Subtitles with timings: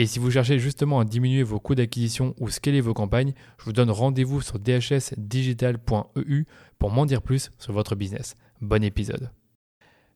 [0.00, 3.64] Et si vous cherchez justement à diminuer vos coûts d'acquisition ou scaler vos campagnes, je
[3.64, 6.44] vous donne rendez-vous sur dhsdigital.eu
[6.78, 8.36] pour m'en dire plus sur votre business.
[8.60, 9.32] Bon épisode.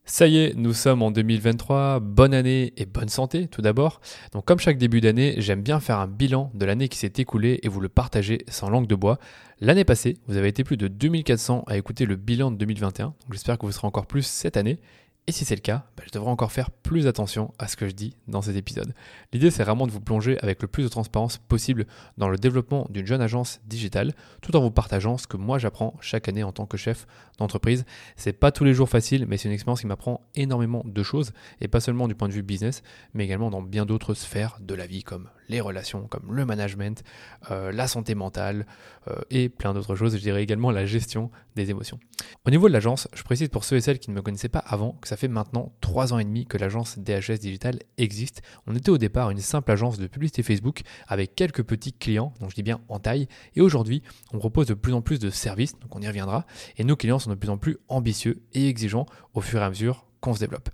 [0.04, 4.00] Ça y est, nous sommes en 2023, bonne année et bonne santé tout d'abord.
[4.30, 7.58] Donc comme chaque début d'année, j'aime bien faire un bilan de l'année qui s'est écoulée
[7.64, 9.18] et vous le partager sans langue de bois.
[9.58, 13.14] L'année passée, vous avez été plus de 2400 à écouter le bilan de 2021, donc
[13.32, 14.78] j'espère que vous serez encore plus cette année.
[15.28, 17.86] Et si c'est le cas, bah, je devrais encore faire plus attention à ce que
[17.86, 18.92] je dis dans cet épisode.
[19.32, 21.86] L'idée, c'est vraiment de vous plonger avec le plus de transparence possible
[22.18, 25.94] dans le développement d'une jeune agence digitale, tout en vous partageant ce que moi j'apprends
[26.00, 27.06] chaque année en tant que chef
[27.38, 27.84] d'entreprise.
[28.16, 31.30] C'est pas tous les jours facile, mais c'est une expérience qui m'apprend énormément de choses,
[31.60, 32.82] et pas seulement du point de vue business,
[33.14, 37.04] mais également dans bien d'autres sphères de la vie, comme les relations, comme le management,
[37.50, 38.66] euh, la santé mentale,
[39.06, 40.16] euh, et plein d'autres choses.
[40.16, 42.00] Je dirais également la gestion des émotions.
[42.44, 44.60] Au niveau de l'agence, je précise pour ceux et celles qui ne me connaissaient pas
[44.60, 48.40] avant que ça fait maintenant trois ans et demi que l'agence DHS Digital existe.
[48.66, 52.48] On était au départ une simple agence de publicité Facebook avec quelques petits clients, donc
[52.48, 54.02] je dis bien en taille, et aujourd'hui
[54.32, 56.46] on propose de plus en plus de services, donc on y reviendra,
[56.78, 59.68] et nos clients sont de plus en plus ambitieux et exigeants au fur et à
[59.68, 60.70] mesure qu'on se développe.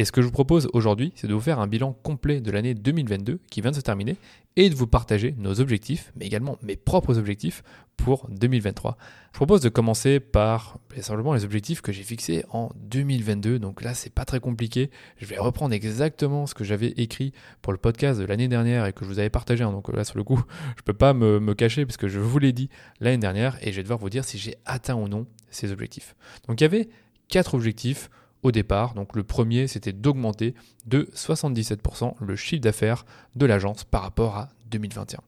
[0.00, 2.50] Et ce que je vous propose aujourd'hui, c'est de vous faire un bilan complet de
[2.50, 4.16] l'année 2022 qui vient de se terminer
[4.56, 7.62] et de vous partager nos objectifs, mais également mes propres objectifs
[7.98, 8.96] pour 2023.
[9.30, 13.58] Je propose de commencer par simplement les objectifs que j'ai fixés en 2022.
[13.58, 14.90] Donc là, c'est pas très compliqué.
[15.18, 18.94] Je vais reprendre exactement ce que j'avais écrit pour le podcast de l'année dernière et
[18.94, 19.64] que je vous avais partagé.
[19.64, 19.70] Hein.
[19.70, 20.42] Donc là, sur le coup,
[20.78, 23.76] je peux pas me, me cacher puisque je vous l'ai dit l'année dernière et je
[23.76, 26.16] vais devoir vous dire si j'ai atteint ou non ces objectifs.
[26.48, 26.88] Donc il y avait
[27.28, 28.08] quatre objectifs
[28.42, 28.94] au départ.
[28.94, 30.54] Donc le premier, c'était d'augmenter
[30.86, 33.04] de 77% le chiffre d'affaires
[33.36, 35.20] de l'agence par rapport à 2021.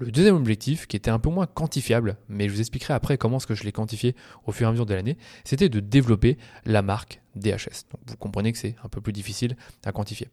[0.00, 3.40] Le deuxième objectif, qui était un peu moins quantifiable, mais je vous expliquerai après comment
[3.40, 4.14] ce que je l'ai quantifié
[4.46, 7.90] au fur et à mesure de l'année, c'était de développer la marque DHS.
[7.90, 10.28] Donc vous comprenez que c'est un peu plus difficile à quantifier.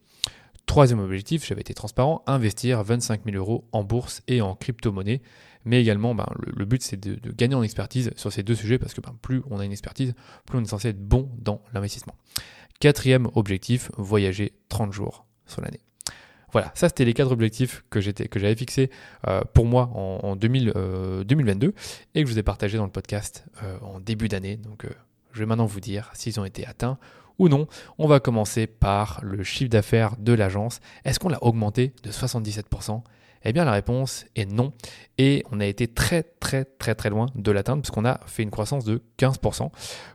[0.67, 5.21] Troisième objectif, j'avais été transparent, investir 25 000 euros en bourse et en crypto-monnaie.
[5.65, 8.93] Mais également, ben, le, but, c'est de, gagner en expertise sur ces deux sujets parce
[8.93, 10.13] que ben, plus on a une expertise,
[10.45, 12.15] plus on est censé être bon dans l'investissement.
[12.79, 15.81] Quatrième objectif, voyager 30 jours sur l'année.
[16.51, 18.89] Voilà, ça c'était les quatre objectifs que j'avais fixés
[19.27, 21.71] euh, pour moi en, 2022 euh,
[22.13, 24.55] et que je vous ai partagés dans le podcast euh, en début d'année.
[24.55, 24.85] Donc
[25.33, 26.97] je vais maintenant vous dire s'ils ont été atteints
[27.39, 27.67] ou non.
[27.97, 30.79] On va commencer par le chiffre d'affaires de l'agence.
[31.03, 33.01] Est-ce qu'on l'a augmenté de 77%
[33.45, 34.73] eh bien la réponse est non.
[35.17, 38.51] Et on a été très très très très loin de l'atteindre puisqu'on a fait une
[38.51, 39.69] croissance de 15%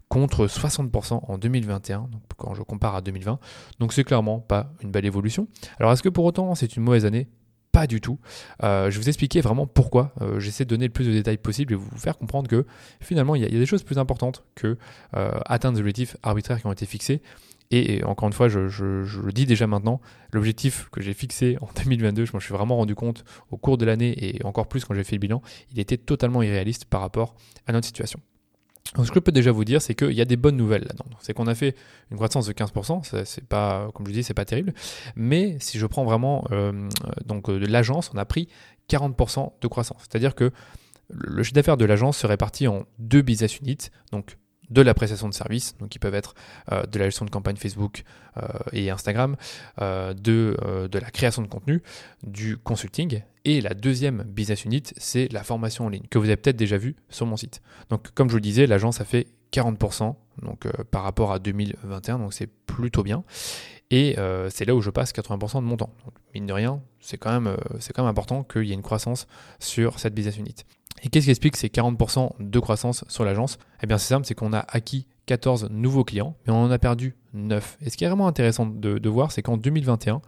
[0.08, 3.38] contre 60% en 2021, donc quand je compare à 2020.
[3.78, 5.48] Donc c'est clairement pas une belle évolution.
[5.78, 7.28] Alors est-ce que pour autant c'est une mauvaise année?
[7.72, 8.18] Pas du tout.
[8.64, 10.12] Euh, je vais vous expliquer vraiment pourquoi.
[10.20, 12.66] Euh, j'essaie de donner le plus de détails possible et vous faire comprendre que
[13.00, 14.76] finalement, il y, a, des choses plus importantes que
[15.16, 17.22] euh, atteindre des objectifs arbitraires qui ont été fixés.
[17.70, 20.00] Et, encore une fois, je, le dis déjà maintenant,
[20.32, 23.84] l'objectif que j'ai fixé en 2022, je m'en suis vraiment rendu compte au cours de
[23.84, 25.42] l'année et encore plus quand j'ai fait le bilan,
[25.72, 27.34] il était totalement irréaliste par rapport
[27.66, 28.20] à notre situation.
[28.96, 30.82] Donc, ce que je peux déjà vous dire, c'est qu'il y a des bonnes nouvelles
[30.82, 31.04] là-dedans.
[31.20, 31.76] C'est qu'on a fait
[32.10, 34.74] une croissance de 15%, c'est pas, comme je dis, c'est pas terrible.
[35.14, 36.88] Mais si je prends vraiment euh,
[37.24, 38.48] donc euh, l'agence, on a pris
[38.88, 40.00] 40% de croissance.
[40.00, 40.50] C'est-à-dire que
[41.08, 44.36] le chiffre d'affaires de l'agence se répartit en deux business units, donc
[44.70, 46.34] de la prestation de services, donc qui peuvent être
[46.72, 48.04] euh, de la gestion de campagne Facebook
[48.36, 49.36] euh, et Instagram,
[49.80, 50.56] euh, de,
[50.92, 51.82] la création de contenu,
[52.22, 53.22] du consulting.
[53.44, 56.78] Et la deuxième business unit, c'est la formation en ligne, que vous avez peut-être déjà
[56.78, 57.62] vu sur mon site.
[57.88, 62.18] Donc comme je vous le disais, l'agence a fait 40% donc, par rapport à 2021,
[62.18, 63.24] donc c'est plutôt bien.
[63.90, 64.16] Et
[64.50, 65.92] c'est là où je passe 80% de mon temps.
[66.34, 69.26] Mine de rien, c'est quand, même, c'est quand même important qu'il y ait une croissance
[69.58, 70.54] sur cette business unit.
[71.02, 73.58] Et qu'est-ce qui explique ces 40% de croissance sur l'agence?
[73.82, 76.78] Eh bien c'est simple, c'est qu'on a acquis 14 nouveaux clients, mais on en a
[76.80, 77.78] perdu 9.
[77.82, 80.20] Et ce qui est vraiment intéressant de, voir, c'est qu'en 2021,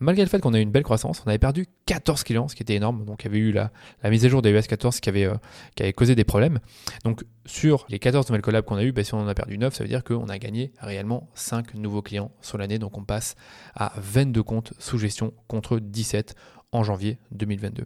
[0.00, 2.56] malgré le fait qu'on a eu une belle croissance, on avait perdu 14 clients, ce
[2.56, 3.04] qui était énorme.
[3.04, 3.70] Donc il y avait eu la,
[4.10, 5.36] mise à jour des US 14 qui avait, euh,
[5.76, 6.58] qui avait causé des problèmes.
[7.04, 9.58] Donc sur les 14 nouvelles collabs qu'on a eues, bah, si on en a perdu
[9.58, 12.80] 9, ça veut dire qu'on a gagné réellement 5 nouveaux clients sur l'année.
[12.80, 13.36] Donc on passe
[13.76, 16.34] à 22 comptes sous gestion contre 17
[16.72, 17.84] en janvier 2022.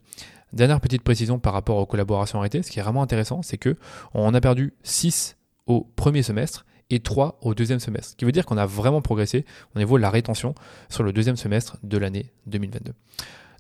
[0.52, 3.76] Dernière petite précision par rapport aux collaborations arrêtées, ce qui est vraiment intéressant, c'est que
[4.12, 5.36] on a perdu 6
[5.66, 8.10] au premier semestre et 3 au deuxième semestre.
[8.10, 10.54] Ce qui veut dire qu'on a vraiment progressé au niveau de la rétention
[10.90, 12.92] sur le deuxième semestre de l'année 2022.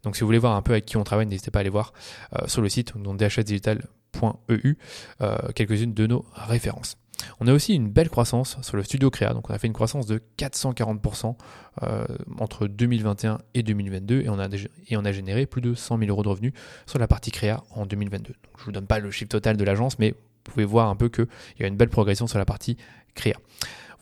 [0.02, 1.70] Donc si vous voulez voir un peu avec qui on travaille, n'hésitez pas à aller
[1.70, 1.92] voir
[2.34, 4.76] euh, sur le site dhsdigital.eu
[5.20, 6.96] euh, quelques-unes de nos références.
[7.40, 9.72] On a aussi une belle croissance sur le studio créa, donc on a fait une
[9.72, 11.36] croissance de 440%
[11.82, 12.04] euh,
[12.38, 16.52] entre 2021 et 2022 et on, a, généré plus de 100 000 euros de revenus
[16.86, 18.28] sur la partie créa en 2022.
[18.28, 20.88] Donc, je ne vous donne pas le chiffre total de l'agence, mais vous pouvez voir
[20.88, 21.26] un peu qu'il
[21.60, 22.76] y a une belle progression sur la partie
[23.14, 23.36] créa.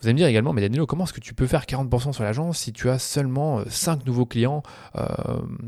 [0.01, 2.23] Vous allez me dire également, mais Danilo, comment est-ce que tu peux faire 40% sur
[2.23, 4.63] l'agence si tu as seulement 5 euh, nouveaux clients,
[4.95, 5.05] euh,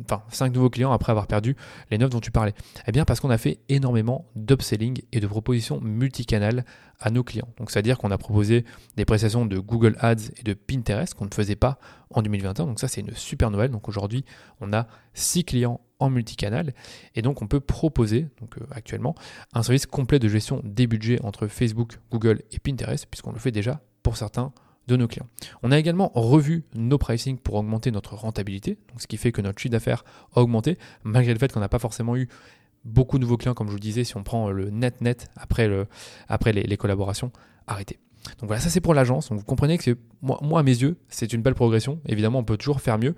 [0.04, 1.56] enfin 5 nouveaux clients après avoir perdu
[1.92, 2.56] les 9 dont tu parlais?
[2.88, 6.66] Eh bien parce qu'on a fait énormément d'upselling et de propositions multicanales
[7.00, 7.48] à nos clients.
[7.60, 8.66] Donc c'est-à-dire qu'on a proposé
[8.98, 11.78] des prestations de Google Ads et de Pinterest qu'on ne faisait pas
[12.10, 12.66] en 2021.
[12.66, 13.70] Donc ça c'est une super nouvelle.
[13.70, 14.26] Donc aujourd'hui
[14.62, 16.74] on a 6 clients en multicanal
[17.14, 19.14] et donc on peut proposer donc euh, actuellement
[19.54, 23.52] un service complet de gestion des budgets entre Facebook, Google et Pinterest puisqu'on le fait
[23.52, 24.52] déjà pour certains
[24.88, 25.28] de nos clients.
[25.64, 29.60] On a également revu nos pricing pour augmenter notre rentabilité, ce qui fait que notre
[29.60, 30.04] chiffre d'affaires
[30.36, 32.28] a augmenté, malgré le fait qu'on n'a pas forcément eu
[32.84, 35.68] beaucoup de nouveaux clients, comme je vous le disais, si on prend le net-net après
[35.68, 37.32] les, les collaborations
[37.66, 38.00] arrêtées.
[38.40, 39.30] Donc voilà, ça c'est pour l'agence.
[39.30, 42.00] Donc vous comprenez que moi, moi, à mes yeux, c'est une belle progression.
[42.06, 43.16] Évidemment, on peut toujours faire mieux.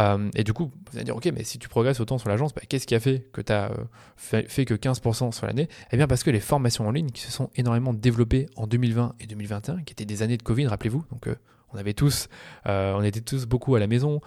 [0.00, 2.54] Euh, et du coup, vous allez dire, ok, mais si tu progresses autant sur l'agence,
[2.54, 3.84] bah, qu'est-ce qui a fait que tu as euh,
[4.16, 5.68] fait, que 15% sur l'année?
[5.90, 9.14] Eh bien, parce que les formations en ligne qui se sont énormément développées en 2020
[9.20, 11.04] et 2021, qui étaient des années de Covid, rappelez-vous.
[11.10, 11.34] Donc euh,
[11.74, 12.28] on avait tous,
[12.66, 14.20] on était tous beaucoup à la maison.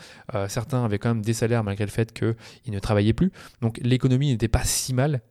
[0.48, 3.32] certains avaient quand même des salaires malgré le fait qu'ils ne travaillaient plus.
[3.62, 5.22] Donc l'économie n'était pas si mal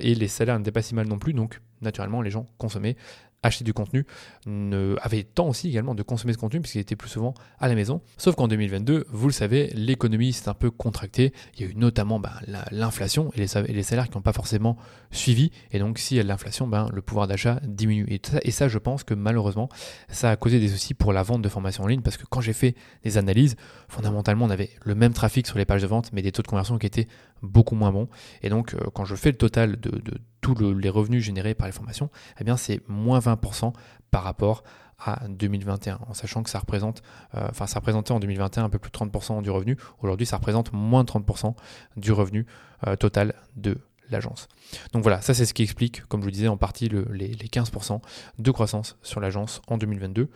[0.00, 1.32] et les salaires n'étaient pas si mal non plus.
[1.32, 2.94] Donc naturellement, les gens consommaient
[3.42, 4.06] acheter du contenu,
[4.46, 7.74] ne, avait temps aussi également de consommer ce contenu puisqu'il était plus souvent à la
[7.74, 8.00] maison.
[8.16, 11.32] Sauf qu'en 2022, vous le savez, l'économie s'est un peu contractée.
[11.56, 12.32] Il y a eu notamment ben,
[12.70, 14.76] l'inflation et les, salaires qui n'ont pas forcément
[15.10, 15.50] suivi.
[15.72, 18.06] Et donc, s'il y a de l'inflation, ben, le pouvoir d'achat diminue.
[18.08, 19.68] Et ça, et ça, je pense que malheureusement,
[20.08, 22.40] ça a causé des soucis pour la vente de formations en ligne parce que quand
[22.40, 23.56] j'ai fait des analyses,
[23.88, 26.48] fondamentalement, on avait le même trafic sur les pages de vente, mais des taux de
[26.48, 27.08] conversion qui étaient
[27.42, 28.08] beaucoup moins bons.
[28.42, 31.66] Et donc, euh, quand je fais le total de, de tous les revenus générés par
[31.66, 33.72] les formations, eh bien c'est moins 20%
[34.10, 34.62] par rapport
[35.04, 37.02] à 2021, en sachant que ça représente,
[37.34, 39.76] euh, enfin ça représentait en 2021 un peu plus de 30% du revenu.
[40.00, 41.54] Aujourd'hui, ça représente moins de 30%
[41.96, 42.46] du revenu
[42.86, 43.78] euh, total de
[44.12, 44.48] l'agence.
[44.92, 48.00] Donc voilà, ça c'est ce qui explique, comme je vous disais, en partie les, 15%
[48.38, 50.28] de croissance sur l'agence en 2022.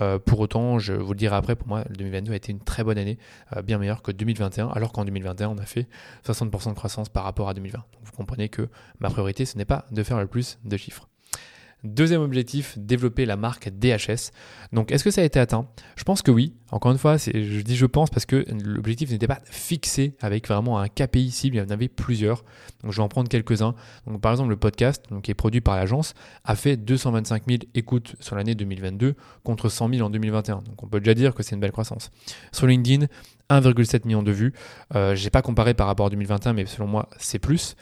[0.00, 2.84] Euh, pour autant, je vous le dirai après, pour moi, 2022 a été une très
[2.84, 3.18] bonne année,
[3.56, 5.88] euh, bien meilleure que 2021, alors qu'en 2021, on a fait
[6.26, 7.78] 60% de croissance par rapport à 2020.
[7.78, 8.68] Donc vous comprenez que
[9.00, 11.09] ma priorité, ce n'est pas de faire le plus de chiffres.
[11.82, 14.32] Deuxième objectif, développer la marque DHS.
[14.72, 15.66] Donc est-ce que ça a été atteint?
[15.96, 16.54] Je pense que oui.
[16.70, 20.78] Encore une fois, je dis je pense parce que l'objectif n'était pas fixé avec vraiment
[20.78, 22.44] un KPI cible, il y en avait plusieurs.
[22.82, 23.74] Donc je vais en prendre quelques-uns.
[24.06, 27.58] Donc par exemple le podcast, donc, qui est produit par l'agence, a fait 225 000
[27.74, 30.58] écoutes sur l'année 2022 contre 100 000 en 2021.
[30.58, 32.10] Donc on peut déjà dire que c'est une belle croissance.
[32.52, 33.06] Sur LinkedIn,
[33.50, 34.52] 1,7 million de vues.
[34.94, 37.76] Euh, je n'ai pas comparé par rapport à 2021, mais selon moi, c'est plus.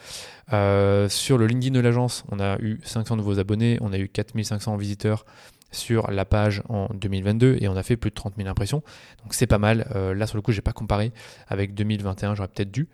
[0.51, 4.09] Euh, sur le LinkedIn de l'agence, on a eu 500 nouveaux abonnés, on a eu
[4.09, 5.25] 4500 visiteurs
[5.71, 8.83] sur la page en 2022 et on a fait plus de 30 000 impressions.
[9.23, 9.87] Donc c'est pas mal.
[9.95, 11.11] Euh, là sur le coup, j'ai pas comparé
[11.47, 12.87] avec 2021, j'aurais peut-être dû.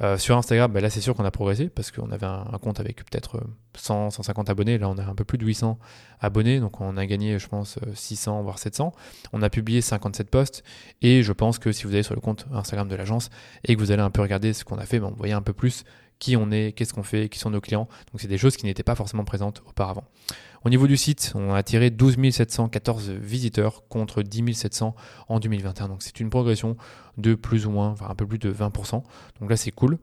[0.00, 2.80] Euh, sur Instagram, bah, là c'est sûr qu'on a progressé parce qu'on avait un, compte
[2.80, 3.42] avec peut-être
[3.76, 4.78] 100, 150 abonnés.
[4.78, 5.78] Là on a un peu plus de 800
[6.20, 8.92] abonnés, donc on a gagné, je pense, 600 voire 700.
[9.32, 10.62] On a publié 57 posts
[11.02, 13.30] et je pense que si vous allez sur le compte Instagram de l'agence
[13.64, 15.42] et que vous allez un peu regarder ce qu'on a fait, bah, vous voyez un
[15.42, 15.84] peu plus
[16.20, 17.88] qui on est, qu'est-ce qu'on fait, qui sont nos clients.
[18.12, 20.04] Donc c'est des choses qui n'étaient pas forcément présentes auparavant.
[20.64, 24.94] Au niveau du site, on a attiré 12 714 visiteurs contre 10 700
[25.28, 25.88] en 2021.
[25.88, 26.76] Donc c'est une progression
[27.16, 29.02] de plus ou moins, enfin un peu plus de 20%.
[29.40, 29.98] Donc là c'est cool.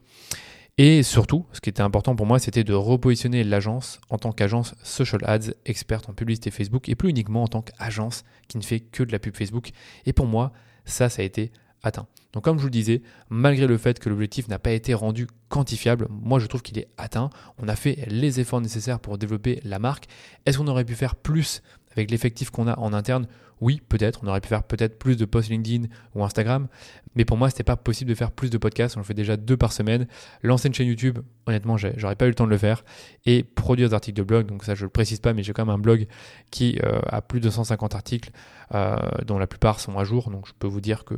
[0.80, 4.76] Et surtout, ce qui était important pour moi, c'était de repositionner l'agence en tant qu'agence
[4.84, 8.80] social ads experte en publicité Facebook et plus uniquement en tant qu'agence qui ne fait
[8.80, 9.72] que de la pub Facebook.
[10.06, 10.54] Et pour moi,
[10.86, 12.08] ça, ça a été atteint.
[12.38, 13.02] Donc comme je vous le disais,
[13.32, 16.88] malgré le fait que l'objectif n'a pas été rendu quantifiable, moi je trouve qu'il est
[16.96, 17.32] atteint.
[17.58, 20.06] On a fait les efforts nécessaires pour développer la marque.
[20.46, 21.64] Est-ce qu'on aurait pu faire plus
[21.94, 23.26] avec l'effectif qu'on a en interne?
[23.60, 26.68] Oui, peut-être, on aurait pu faire peut-être plus de posts LinkedIn ou Instagram,
[27.16, 28.98] mais pour moi, c'était pas possible de faire plus de podcasts.
[28.98, 30.06] On le fait déjà deux par semaine.
[30.44, 31.18] Lancer une chaîne YouTube,
[31.48, 32.86] honnêtement, j'aurais pas eu le temps de le faire.
[33.26, 35.66] Et produire des articles de blog, donc ça, je le précise pas, mais j'ai quand
[35.66, 36.06] même un blog
[36.52, 38.30] qui euh, a plus de 150 articles,
[38.76, 40.30] euh, dont la plupart sont à jour.
[40.30, 41.16] Donc je peux vous dire que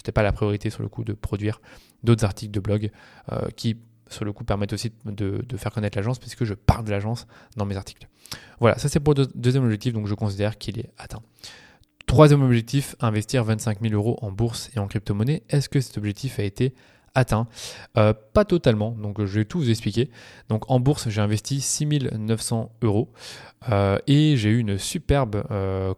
[0.00, 1.60] n'était pas la priorité sur le coup de produire
[2.02, 2.90] d'autres articles de blog
[3.30, 3.76] euh, qui
[4.08, 7.64] sur le coup permettent aussi de, faire connaître l'agence puisque je parle de l'agence dans
[7.64, 8.08] mes articles.
[8.60, 11.22] Voilà, ça c'est pour le deuxième objectif, donc je considère qu'il est atteint.
[12.06, 15.44] Troisième objectif, investir 25 000 euros en bourse et en crypto-monnaie.
[15.48, 16.74] Est-ce que cet objectif a été
[17.14, 17.46] atteint?
[17.96, 20.10] Euh, Pas totalement, donc je vais tout vous expliquer.
[20.50, 21.86] Donc en bourse, j'ai investi 6
[22.18, 23.12] 900 euros
[23.70, 25.42] euh, et j'ai eu une superbe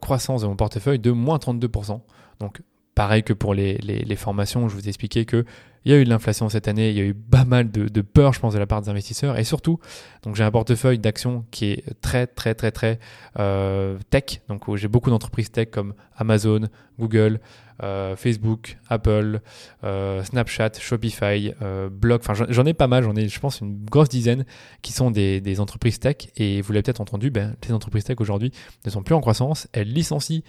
[0.01, 2.01] croissance de mon portefeuille de moins 32%.
[2.39, 2.63] Donc
[2.95, 5.45] pareil que pour les, les formations, je vous ai expliqué que
[5.85, 8.01] il y a eu de l'inflation cette année, il y a eu pas mal de,
[8.01, 9.39] peur, je pense, de la part des investisseurs.
[9.39, 9.79] Et surtout,
[10.23, 12.99] donc j'ai un portefeuille d'actions qui est très, très, très, très
[13.39, 14.41] euh, tech.
[14.49, 17.41] Donc j'ai beaucoup d'entreprises tech comme Amazon, Google,
[17.83, 19.41] euh, Facebook, Apple,
[19.83, 21.53] euh, Snapchat, Shopify,
[21.91, 22.23] Block.
[22.27, 23.05] Enfin, j'en ai pas mal.
[23.05, 24.47] J'en ai, je pense, une grosse dizaine
[24.81, 26.17] qui sont des, des entreprises tech.
[26.37, 28.53] Et vous l'avez peut-être entendu, ben, les entreprises tech aujourd'hui
[28.87, 29.69] ne sont plus en croissance.
[29.73, 30.41] Elles licencient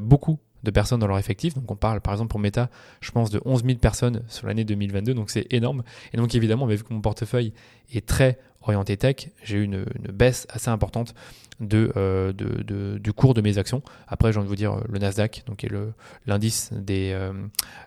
[0.00, 1.54] beaucoup de personnes dans leur effectif.
[1.54, 4.64] Donc on parle par exemple pour Meta, je pense de 11 000 personnes sur l'année
[4.64, 5.82] 2022, donc c'est énorme.
[6.12, 7.52] Et donc évidemment, vu que mon portefeuille
[7.92, 11.14] est très orienté tech, j'ai eu une, baisse assez importante
[11.60, 12.32] euh,
[12.98, 13.82] du cours de mes actions.
[14.06, 15.72] Après, j'ai envie de vous dire euh, le Nasdaq, donc qui est
[16.26, 17.32] l'indice des euh,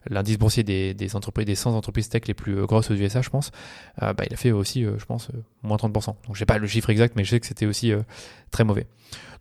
[0.10, 3.30] l'indice boursier des, des, entreprises, des 100 entreprises tech les plus grosses aux USA, je
[3.30, 3.52] pense.
[4.00, 5.30] bah, il a fait aussi, je pense,
[5.64, 6.16] moins 30%.
[6.28, 7.94] Donc j'ai pas le chiffre exact, mais je sais que c'était aussi
[8.52, 8.88] très mauvais.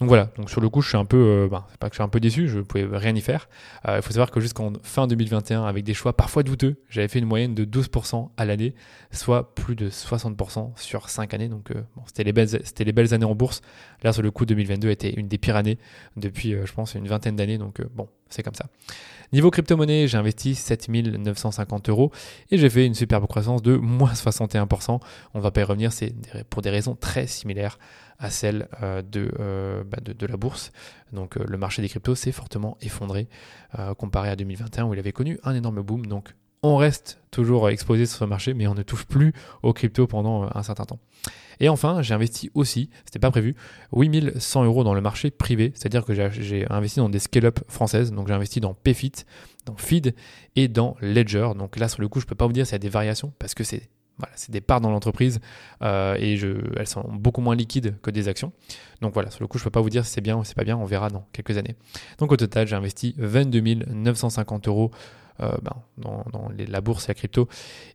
[0.00, 1.96] Donc voilà, donc sur le coup, je suis un peu, bah, c'est pas que je
[1.96, 3.48] suis un peu déçu, je pouvais rien y faire.
[3.88, 7.26] Il faut savoir que jusqu'en fin 2021, avec des choix parfois douteux, j'avais fait une
[7.26, 8.74] moyenne de 12% à l'année,
[9.10, 11.48] soit plus de 60% sur 5 années.
[11.48, 11.72] Donc
[12.06, 13.60] c'était les belles, c'était les belles années en bourse.
[14.02, 15.78] Là, sur le coup, 2022 était une des pires années
[16.16, 17.58] depuis, je pense, une vingtaine d'années.
[17.58, 18.66] Donc bon, c'est comme ça.
[19.32, 22.10] Niveau crypto-monnaie, j'ai investi 7950 euros
[22.50, 25.00] et j'ai fait une superbe croissance de moins 61%.
[25.34, 26.12] On va pas y revenir, c'est
[26.50, 27.78] pour des raisons très similaires
[28.20, 30.72] à celles euh, euh, bah, de, de, la bourse.
[31.12, 33.28] Donc euh, le marché des cryptos s'est fortement effondré
[33.98, 36.06] comparé à 2021 où il avait connu un énorme boom.
[36.06, 40.06] Donc on reste toujours exposé sur ce marché, mais on ne touche plus aux cryptos
[40.06, 40.98] pendant un certain temps.
[41.60, 43.54] Et enfin, j'ai investi aussi, c'était pas prévu,
[43.94, 48.28] 8100 euros dans le marché privé, c'est-à-dire que j'ai investi dans des scale-up françaises, donc
[48.28, 49.12] j'ai investi dans PayFit,
[49.66, 50.14] dans Feed
[50.56, 51.50] et dans Ledger.
[51.56, 53.32] Donc là, sur le coup, je peux pas vous dire s'il y a des variations
[53.38, 53.90] parce que c'est
[54.48, 55.40] des parts dans l'entreprise
[55.82, 56.38] euh, et
[56.76, 58.52] elles sont beaucoup moins liquides que des actions.
[59.02, 60.56] Donc voilà, sur le coup, je peux pas vous dire si c'est bien ou c'est
[60.56, 61.76] pas bien, on verra dans quelques années.
[62.18, 64.90] Donc au total, j'ai investi 22 950 euros
[65.42, 66.24] euh, ben, dans,
[66.56, 67.48] la bourse et la crypto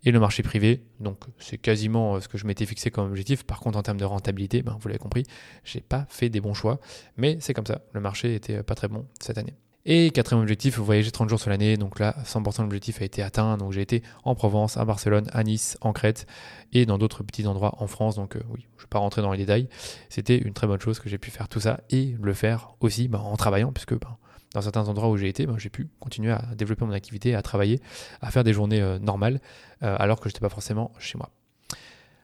[0.04, 0.84] et le marché privé.
[1.00, 3.44] Donc c'est quasiment euh, ce que je m'étais fixé comme objectif.
[3.44, 5.24] Par contre, en termes de rentabilité, ben, vous l'avez compris,
[5.64, 6.80] j'ai pas fait des bons choix,
[7.18, 7.82] mais c'est comme ça.
[7.94, 9.56] Le marché était pas très bon cette année.
[9.88, 11.78] Et quatrième objectif, voyager 30 jours sur l'année.
[11.78, 13.56] Donc là, 100% de l'objectif a été atteint.
[13.58, 16.26] Donc j'ai été en Provence, à Barcelone, à Nice, en Crète
[16.74, 18.16] et dans d'autres petits endroits en France.
[18.16, 19.70] Donc euh, oui, je ne vais pas rentrer dans les détails.
[20.10, 23.08] C'était une très bonne chose que j'ai pu faire tout ça et le faire aussi
[23.08, 24.18] ben, en travaillant, puisque ben,
[24.56, 27.42] dans certains endroits où j'ai été, ben, j'ai pu continuer à développer mon activité, à
[27.42, 27.82] travailler,
[28.22, 29.42] à faire des journées euh, normales,
[29.84, 31.30] euh, alors que je n'étais pas forcément chez moi.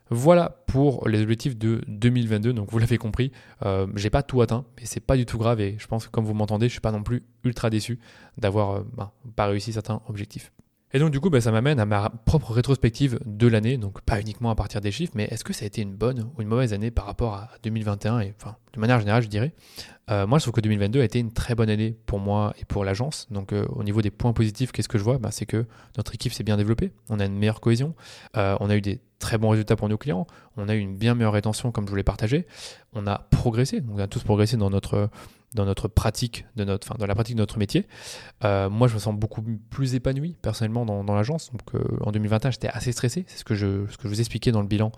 [0.10, 2.54] Voilà pour les objectifs de 2022.
[2.54, 3.32] Donc vous l'avez compris,
[3.66, 6.12] euh, j'ai pas tout atteint, mais c'est pas du tout grave et je pense que
[6.12, 8.00] comme vous m'entendez, je suis pas non plus ultra déçu
[8.38, 10.52] d'avoir ben, pas réussi certains objectifs.
[10.94, 14.20] Et donc du coup, bah, ça m'amène à ma propre rétrospective de l'année, donc pas
[14.20, 16.48] uniquement à partir des chiffres, mais est-ce que ça a été une bonne ou une
[16.48, 19.54] mauvaise année par rapport à 2021 et enfin de manière générale, je dirais?
[20.10, 22.66] Euh, moi, je trouve que 2022 a été une très bonne année pour moi et
[22.66, 23.28] pour l'agence.
[23.32, 25.18] Donc, euh, au niveau des points positifs, qu'est-ce que je vois?
[25.18, 25.66] Bah, C'est que
[25.98, 27.96] notre équipe s'est bien développée, on a une meilleure cohésion,
[28.36, 30.98] euh, on a eu des très bons résultats pour nos clients, on a eu une
[30.98, 32.48] bien meilleure rétention comme je vous l'ai partagé,
[32.94, 35.10] on a progressé, donc on a tous progressé dans notre
[35.54, 37.88] dans notre pratique, de notre, enfin, dans la pratique de notre métier.
[38.44, 41.52] Euh, moi, je me sens beaucoup plus épanoui personnellement dans, l'agence.
[41.52, 43.26] Donc, euh, en 2021, j'étais assez stressé.
[43.28, 44.92] C'est ce que je, ce que je vous expliquais dans le bilan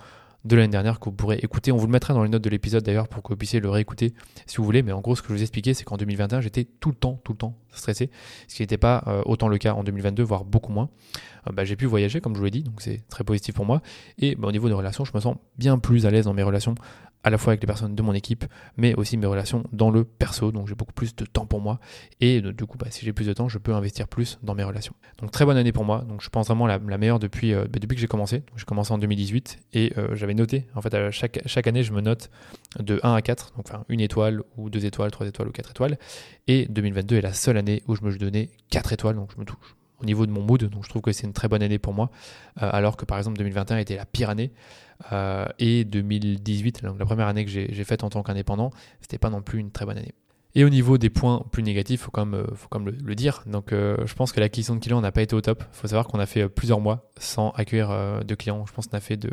[0.45, 1.71] de l'année dernière que vous pourrez écouter.
[1.71, 3.69] On vous le mettra dans les notes de l'épisode d'ailleurs pour que vous puissiez le
[3.69, 4.13] réécouter
[4.45, 4.83] si vous voulez.
[4.83, 7.19] Mais en gros, ce que je vous expliquais, c'est qu'en 2021, j'étais tout le temps,
[7.23, 8.11] tout le temps stressé,
[8.47, 10.89] ce qui n'était pas euh, autant le cas en 2022, voire beaucoup moins.
[11.51, 13.81] bah, j'ai pu voyager, comme je vous l'ai dit, donc c'est très positif pour moi.
[14.19, 16.43] Et bah, au niveau des relations, je me sens bien plus à l'aise dans mes
[16.43, 16.75] relations
[17.23, 18.45] à la fois avec les personnes de mon équipe,
[18.77, 20.51] mais aussi mes relations dans le perso.
[20.51, 21.79] Donc j'ai beaucoup plus de temps pour moi.
[22.19, 24.55] Et euh, du coup, bah, si j'ai plus de temps, je peux investir plus dans
[24.55, 24.93] mes relations.
[25.19, 26.03] Donc très bonne année pour moi.
[26.07, 28.43] Donc je pense vraiment la, meilleure depuis, euh, bah, que j'ai commencé.
[28.55, 30.67] J'ai commencé en 2018 et euh, j'avais noté.
[30.75, 32.29] En fait, chaque, chaque année, je me note
[32.79, 33.53] de 1 à 4.
[33.55, 35.97] Donc enfin, une étoile ou deux étoiles, trois étoiles ou quatre étoiles.
[36.47, 39.15] Et 2022 est la seule année où je me donnais 4 étoiles.
[39.15, 40.63] Donc je me touche au niveau de mon mood.
[40.65, 42.11] Donc je trouve que c'est une très bonne année pour moi.
[42.57, 44.51] alors que par exemple 2021 était la pire année.
[45.11, 49.41] Euh, et 2018, la première année que j'ai faite en tant qu'indépendant, c'était pas non
[49.41, 50.13] plus une très bonne année.
[50.55, 53.43] Et au niveau des points plus négatifs, faut quand même, faut quand même le, dire.
[53.47, 55.63] Donc, je pense que l'acquisition de clients n'a pas été au top.
[55.73, 58.63] Il faut savoir qu'on a fait plusieurs mois sans accueillir de clients.
[58.67, 59.31] Je pense qu'on a fait de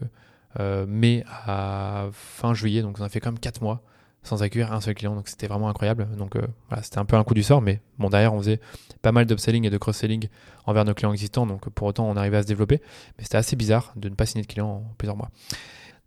[0.86, 3.82] mai à fin juillet, donc on a fait quand même 4 mois
[4.22, 5.14] sans accueillir un seul client.
[5.14, 6.08] Donc c'était vraiment incroyable.
[6.16, 8.60] Donc euh, voilà, c'était un peu un coup du sort, mais bon, derrière, on faisait
[9.02, 10.28] pas mal d'upselling et de cross-selling
[10.66, 11.46] envers nos clients existants.
[11.46, 12.80] Donc pour autant, on arrivait à se développer.
[13.18, 15.30] Mais c'était assez bizarre de ne pas signer de clients en plusieurs mois.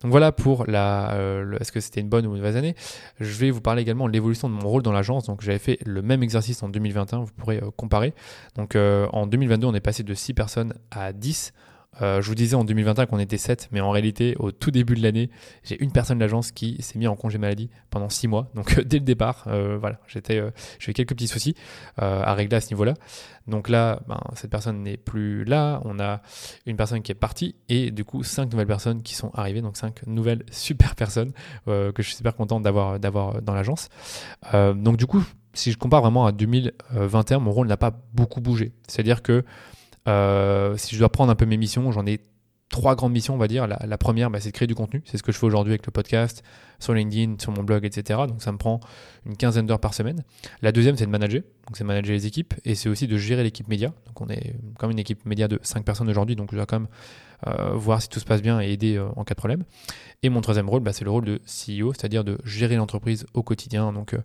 [0.00, 2.74] Donc voilà pour la, euh, est-ce que c'était une bonne ou une mauvaise année?
[3.20, 5.24] Je vais vous parler également de l'évolution de mon rôle dans l'agence.
[5.26, 8.12] Donc j'avais fait le même exercice en 2021, vous pourrez euh, comparer.
[8.54, 11.52] Donc en 2022, on est passé de 6 personnes à 10.
[12.02, 14.94] Euh, je vous disais en 2021 qu'on était 7, mais en réalité, au tout début
[14.94, 15.30] de l'année,
[15.62, 18.50] j'ai une personne de l'agence qui s'est mis en congé maladie pendant 6 mois.
[18.54, 19.98] Donc, dès le départ, euh, voilà,
[20.30, 21.54] euh, j'ai eu quelques petits soucis
[21.96, 22.94] à régler à ce niveau-là.
[23.46, 25.80] Donc là, ben, cette personne n'est plus là.
[25.84, 26.22] On a
[26.66, 29.60] une personne qui est partie et du coup, 5 nouvelles personnes qui sont arrivées.
[29.60, 31.32] Donc, 5 nouvelles super personnes
[31.66, 33.88] que je suis super content d'avoir dans l'agence.
[34.52, 38.72] donc, du coup, si je compare vraiment à 2021, mon rôle n'a pas beaucoup bougé.
[38.88, 39.44] C'est-à-dire que
[40.08, 42.20] euh, si je dois prendre un peu mes missions, j'en ai
[42.74, 43.66] trois grandes missions, on va dire.
[43.66, 45.02] La, première, bah, c'est de créer du contenu.
[45.04, 46.42] C'est ce que je fais aujourd'hui avec le podcast,
[46.80, 48.20] sur LinkedIn, sur mon blog, etc.
[48.26, 48.80] Donc ça me prend
[49.26, 50.24] une quinzaine d'heures par semaine.
[50.60, 51.42] La deuxième, c'est de manager.
[51.66, 53.92] Donc c'est manager les équipes et c'est aussi de gérer l'équipe média.
[54.06, 56.34] Donc on est comme une équipe média de cinq personnes aujourd'hui.
[56.34, 56.88] Donc je dois quand même
[57.46, 59.62] euh, voir si tout se passe bien et aider euh, en cas de problème.
[60.24, 63.44] Et mon troisième rôle, bah, c'est le rôle de CEO, c'est-à-dire de gérer l'entreprise au
[63.44, 63.92] quotidien.
[63.92, 64.16] Donc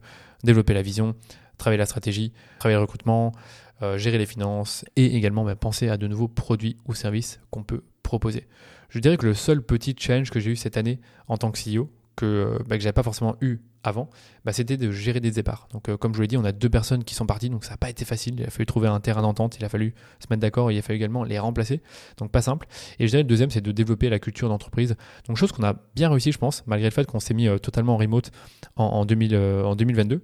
[0.44, 1.14] développer la vision,
[1.60, 3.34] travailler la stratégie, travailler le recrutement,
[3.82, 7.64] euh, gérer les finances et également bah, penser à de nouveaux produits ou services qu'on
[7.64, 8.48] peut proposer.
[8.90, 11.60] Je dirais que le seul petit challenge que j'ai eu cette année en tant que
[11.60, 14.10] CEO, que, euh, bah, que je n'avais pas forcément eu avant,
[14.46, 15.68] bah, c'était de gérer des départs.
[15.72, 17.64] Donc, euh, comme je vous l'ai dit, on a deux personnes qui sont parties, donc
[17.64, 18.36] ça n'a pas été facile.
[18.40, 20.82] Il a fallu trouver un terrain d'entente, il a fallu se mettre d'accord, il a
[20.82, 21.82] fallu également les remplacer.
[22.18, 22.68] Donc, pas simple.
[23.00, 24.96] Et je dirais le deuxième, c'est de développer la culture d'entreprise.
[25.28, 27.58] Donc, chose qu'on a bien réussi, je pense, malgré le fait qu'on s'est mis euh,
[27.58, 28.32] totalement en remote
[28.76, 30.24] en, en, 2000, en 2022.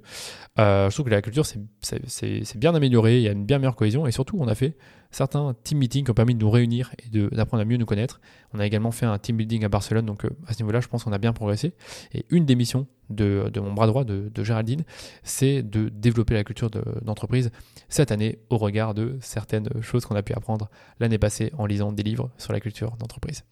[0.58, 4.08] je trouve que la culture c'est bien amélioré, il y a une bien meilleure cohésion
[4.08, 4.76] et surtout, on a fait
[5.16, 8.20] certains team meetings qui ont permis de nous réunir et d'apprendre à mieux nous connaître.
[8.54, 10.88] On a également fait un team building à Barcelone, donc euh, à ce niveau-là, je
[10.88, 11.74] pense qu'on a bien progressé.
[12.14, 14.84] Et une des missions de, mon bras droit, de, Géraldine,
[15.24, 16.70] c'est de développer la culture
[17.02, 17.52] d'entreprise
[17.90, 20.70] cette année au regard de certaines choses qu'on a pu apprendre
[21.00, 23.44] l'année passée en lisant des livres sur la culture d'entreprise.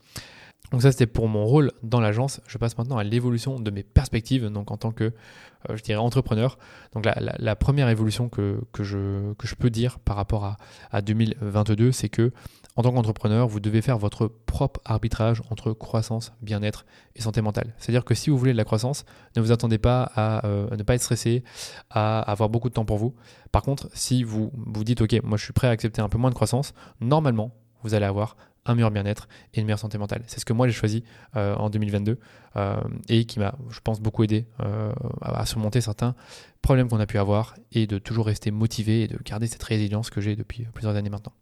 [0.74, 2.42] Donc ça c'était pour mon rôle dans l'agence.
[2.48, 6.00] Je passe maintenant à l'évolution de mes perspectives, donc en tant que, euh, je dirais,
[6.00, 6.58] entrepreneur.
[6.94, 10.58] Donc la, première évolution que, je, peux dire par rapport à,
[10.92, 12.32] à 2022, c'est que
[12.76, 17.76] en tant qu'entrepreneur, vous devez faire votre propre arbitrage entre croissance, bien-être et santé mentale.
[17.78, 19.06] C'est-à-dire que si vous voulez de la croissance,
[19.36, 21.44] ne vous attendez pas à, euh, à, ne pas être stressé,
[21.92, 23.14] à avoir beaucoup de temps pour vous.
[23.52, 26.18] Par contre, si vous vous dites, OK, moi je suis prêt à accepter un peu
[26.18, 27.52] moins de croissance, normalement,
[27.84, 30.24] vous allez avoir un meilleur bien-être et une meilleure santé mentale.
[30.28, 31.04] C'est ce que moi j'ai choisi
[31.36, 32.20] euh, en 2022
[32.56, 36.16] euh, et qui m'a, je pense, beaucoup aidé euh, à surmonter certains
[36.62, 40.10] problèmes qu'on a pu avoir et de toujours rester motivé et de garder cette résilience
[40.10, 41.34] que j'ai depuis plusieurs années maintenant.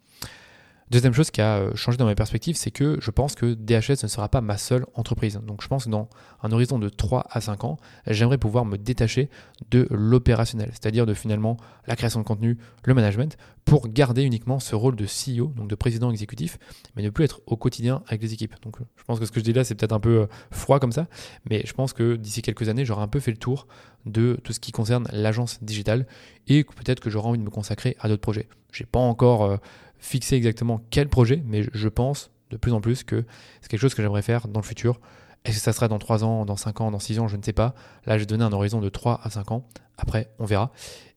[0.91, 4.03] Deuxième chose qui a euh, changé dans ma perspective, c'est que je pense que DHS
[4.03, 5.39] ne sera pas ma seule entreprise.
[5.47, 6.09] Donc je pense que dans
[6.43, 7.77] un horizon de 3 à 5 ans,
[8.07, 9.29] j'aimerais pouvoir me détacher
[9.69, 11.55] de l'opérationnel, c'est-à-dire de finalement
[11.87, 15.75] la création de contenu, le management, pour garder uniquement ce rôle de CEO, donc de
[15.75, 16.59] président exécutif,
[16.97, 18.55] mais ne plus être au quotidien avec les équipes.
[18.61, 20.81] Donc je pense que ce que je dis là, c'est peut-être un peu euh, froid
[20.81, 21.07] comme ça,
[21.49, 23.65] mais je pense que d'ici quelques années, j'aurai un peu fait le tour
[24.05, 26.05] de tout ce qui concerne l'agence digitale
[26.47, 28.49] et peut-être que j'aurai envie de me consacrer à d'autres projets.
[28.73, 29.57] Je n'ai pas encore...
[30.01, 33.23] Fixer exactement quel projet, mais je pense de plus en plus que
[33.61, 34.99] c'est quelque chose que j'aimerais faire dans le futur.
[35.45, 37.41] Est-ce que ça sera dans 3 ans, dans 5 ans, dans 6 ans, je ne
[37.41, 37.73] sais pas.
[38.05, 39.67] Là, j'ai donné un horizon de 3 à 5 ans.
[39.97, 40.71] Après, on verra.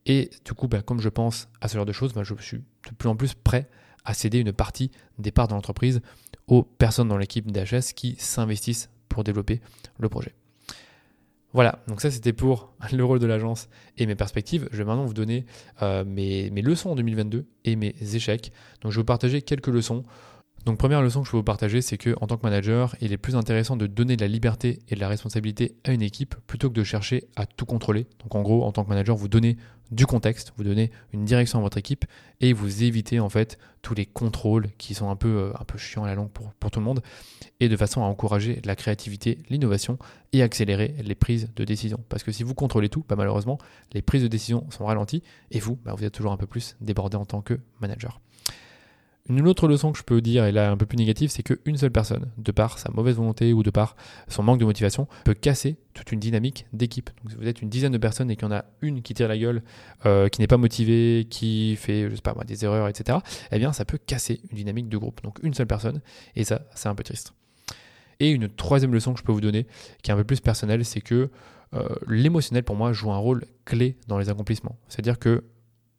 [0.06, 2.58] Et du coup, bah, comme je pense à ce genre de choses, bah, je suis
[2.58, 3.68] de plus en plus prêt
[4.04, 6.00] à céder une partie des parts de l'entreprise
[6.46, 9.60] aux personnes dans l'équipe d'HS qui s'investissent pour développer
[9.98, 10.34] le projet.
[11.54, 14.68] Voilà, donc ça c'était pour le rôle de l'agence et mes perspectives.
[14.72, 15.46] Je vais maintenant vous donner
[15.82, 18.52] euh, mes, leçons en 2022 et mes échecs.
[18.82, 20.04] Donc je vais vous partager quelques leçons
[20.64, 23.18] donc première leçon que je peux vous partager, c'est que tant que manager, il est
[23.18, 26.70] plus intéressant de donner de la liberté et de la responsabilité à une équipe plutôt
[26.70, 28.06] que de chercher à tout contrôler.
[28.22, 29.58] Donc en gros, en tant que manager, vous donnez
[29.90, 32.06] du contexte, vous donnez une direction à votre équipe
[32.40, 36.06] et vous évitez en fait tous les contrôles qui sont un peu, euh, chiants à
[36.06, 37.02] la longue pour, tout le monde
[37.60, 39.98] et de façon à encourager la créativité, l'innovation
[40.32, 42.00] et accélérer les prises de décision.
[42.08, 43.58] Parce que si vous contrôlez tout, bah, malheureusement,
[43.92, 46.74] les prises de décision sont ralenties et vous, bah, vous êtes toujours un peu plus
[46.80, 48.20] débordé en tant que manager.
[49.30, 51.78] Une autre leçon que je peux dire, et là un peu plus négative, c'est qu'une
[51.78, 53.96] seule personne, de par sa mauvaise volonté ou de par
[54.28, 57.08] son manque de motivation, peut casser toute une dynamique d'équipe.
[57.22, 59.14] Donc si vous êtes une dizaine de personnes et qu'il y en a une qui
[59.14, 59.62] tire la gueule,
[60.04, 63.16] euh, qui n'est pas motivée, qui fait, je sais pas moi, des erreurs, etc.,
[63.50, 65.22] eh bien ça peut casser une dynamique de groupe.
[65.22, 66.02] Donc une seule personne,
[66.36, 67.32] et ça, c'est un peu triste.
[68.20, 69.66] Et une troisième leçon que je peux vous donner,
[70.02, 71.30] qui est un peu plus personnelle, c'est que
[72.06, 74.78] l'émotionnel pour moi joue un rôle clé dans les accomplissements.
[74.86, 75.42] C'est-à-dire que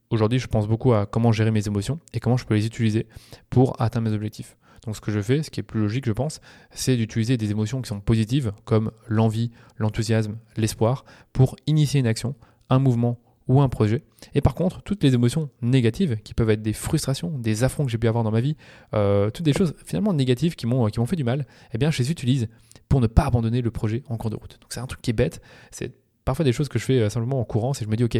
[0.09, 3.07] aujourd'hui, je pense beaucoup à comment gérer mes émotions et comment je peux les utiliser
[3.49, 4.57] pour atteindre mes objectifs.
[4.85, 6.41] Donc ce que je fais, ce qui est plus logique je pense,
[6.71, 12.35] c'est d'utiliser des émotions qui sont positives comme l'envie, l'enthousiasme, l'espoir pour initier une action,
[12.69, 14.03] un mouvement ou un projet.
[14.33, 17.91] Et par contre, toutes les émotions négatives, qui peuvent être des frustrations, des affronts que
[17.91, 18.57] j'ai pu avoir dans ma vie,
[18.93, 21.91] euh, toutes des choses finalement négatives qui m'ont, qui m'ont fait du mal, eh bien
[21.91, 22.47] je les utilise
[22.89, 24.57] pour ne pas abandonner le projet en cours de route.
[24.61, 25.41] Donc c'est un truc qui est bête,
[25.71, 25.93] c'est
[26.25, 28.17] parfois des choses que je fais euh, simplement en courant, c'est je me dis ok,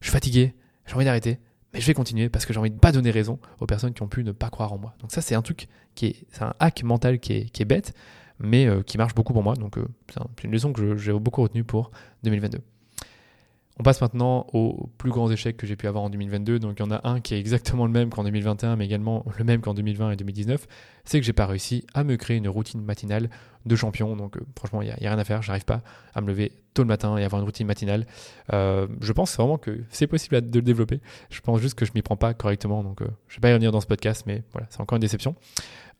[0.00, 0.54] je suis fatigué,
[0.86, 1.38] j'ai envie d'arrêter,
[1.72, 4.02] mais je vais continuer parce que j'ai envie de pas donner raison aux personnes qui
[4.02, 4.94] ont pu ne pas croire en moi.
[5.00, 7.94] Donc ça c'est un truc qui est, c'est un hack mental qui est, bête,
[8.38, 9.54] mais euh, qui marche beaucoup pour moi.
[9.54, 9.76] Donc
[10.12, 11.90] c'est une leçon que j'ai beaucoup retenue pour
[12.22, 12.60] 2022.
[13.78, 16.58] On passe maintenant aux plus grands échecs que j'ai pu avoir en 2022.
[16.58, 19.24] Donc il y en a un qui est exactement le même qu'en 2021, mais également
[19.36, 20.66] le même qu'en 2020 et 2019.
[21.04, 23.28] C'est que j'ai pas réussi à me créer une routine matinale
[23.66, 24.16] de champion.
[24.16, 25.42] Donc euh, franchement, il n'y a, rien à faire.
[25.42, 25.82] J'arrive pas
[26.14, 28.06] à me lever tôt le matin et avoir une routine matinale.
[28.54, 31.00] Euh, je pense vraiment que c'est possible de le développer.
[31.28, 32.82] Je pense juste que je m'y prends pas correctement.
[32.82, 35.02] Donc euh, je vais pas y revenir dans ce podcast, mais voilà, c'est encore une
[35.02, 35.34] déception.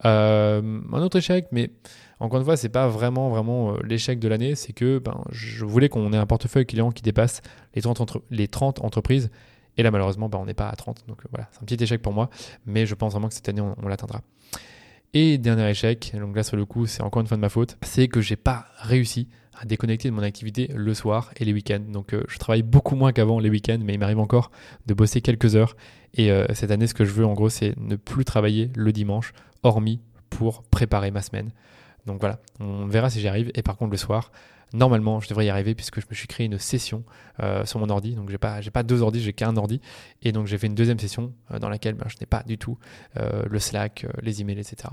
[0.03, 1.69] un autre échec, mais
[2.19, 5.89] encore une fois, c'est pas vraiment euh, l'échec de l'année, c'est que ben, je voulais
[5.89, 7.41] qu'on ait un portefeuille client qui dépasse
[7.75, 9.29] les 30, les 30 entreprises.
[9.77, 11.05] Et là, malheureusement, ben, on n'est pas à 30.
[11.07, 12.29] Donc euh, voilà, c'est un petit échec pour moi,
[12.65, 14.21] mais je pense vraiment que cette année, on, l'atteindra.
[15.13, 17.77] Et dernier échec, donc là sur le coup, c'est encore une fois de ma faute,
[17.81, 21.83] c'est que j'ai pas réussi à déconnecter de mon activité le soir et les week-ends.
[21.87, 24.51] Donc euh, je travaille beaucoup moins qu'avant les week-ends, mais il m'arrive encore
[24.85, 25.75] de bosser quelques heures.
[26.13, 29.33] Et cette année, ce que je veux en gros, c'est ne plus travailler le dimanche,
[29.61, 29.99] hormis
[30.31, 31.51] pour préparer ma semaine.
[32.07, 33.51] Donc voilà, on verra si j'y arrive.
[33.53, 34.31] Et par contre, le soir,
[34.73, 37.03] normalement, je devrais y arriver puisque je me suis créé une session
[37.41, 38.15] euh, sur mon ordi.
[38.15, 39.81] Donc j'ai pas, pas deux ordis, j'ai qu'un ordi.
[40.23, 42.57] Et donc j'ai fait une deuxième session euh, dans laquelle ben, je n'ai pas du
[42.57, 42.77] tout
[43.17, 44.89] euh, le Slack, les emails, etc.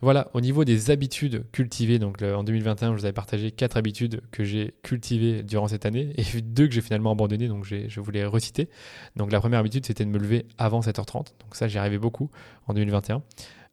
[0.00, 4.20] Voilà, au niveau des habitudes cultivées, donc en 2021, je vous avais partagé quatre habitudes
[4.30, 8.24] que j'ai cultivées durant cette année et deux que j'ai finalement abandonnées, donc je voulais
[8.24, 8.68] reciter.
[9.16, 12.30] Donc la première habitude, c'était de me lever avant 7h30, donc ça j'y arrivais beaucoup
[12.68, 13.24] en 2021.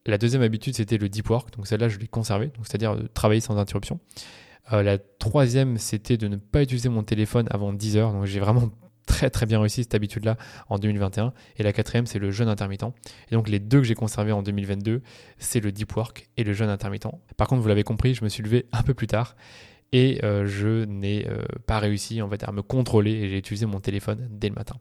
[0.05, 1.55] La deuxième habitude, c'était le deep work.
[1.55, 3.99] Donc celle-là, je l'ai conservée, c'est-à-dire de travailler sans interruption.
[4.73, 8.13] Euh, la troisième, c'était de ne pas utiliser mon téléphone avant 10 heures.
[8.13, 8.69] Donc j'ai vraiment
[9.05, 10.37] très très bien réussi cette habitude-là
[10.69, 11.33] en 2021.
[11.57, 12.85] Et la quatrième, c'est le jeûne intermittent.
[13.31, 15.01] Et donc les deux que j'ai conservés en 2022,
[15.37, 17.07] c'est le deep work et le jeûne intermittent.
[17.37, 19.35] Par contre, vous l'avez compris, je me suis levé un peu plus tard
[19.91, 23.65] et euh, je n'ai euh, pas réussi en fait à me contrôler et j'ai utilisé
[23.65, 24.75] mon téléphone dès le matin.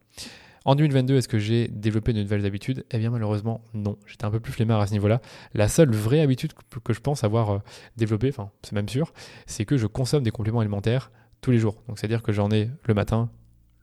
[0.66, 2.86] En 2022, est-ce que j'ai développé de nouvelles habitudes?
[2.90, 3.98] Eh bien malheureusement non.
[4.06, 5.20] J'étais un peu plus flemmard à ce niveau-là.
[5.52, 7.58] La seule vraie habitude que je pense avoir euh,
[7.98, 9.12] développée, enfin c'est même sûr,
[9.46, 11.10] c'est que je consomme des compléments alimentaires
[11.42, 11.82] tous les jours.
[11.86, 13.30] Donc c'est-à-dire que j'en ai le matin,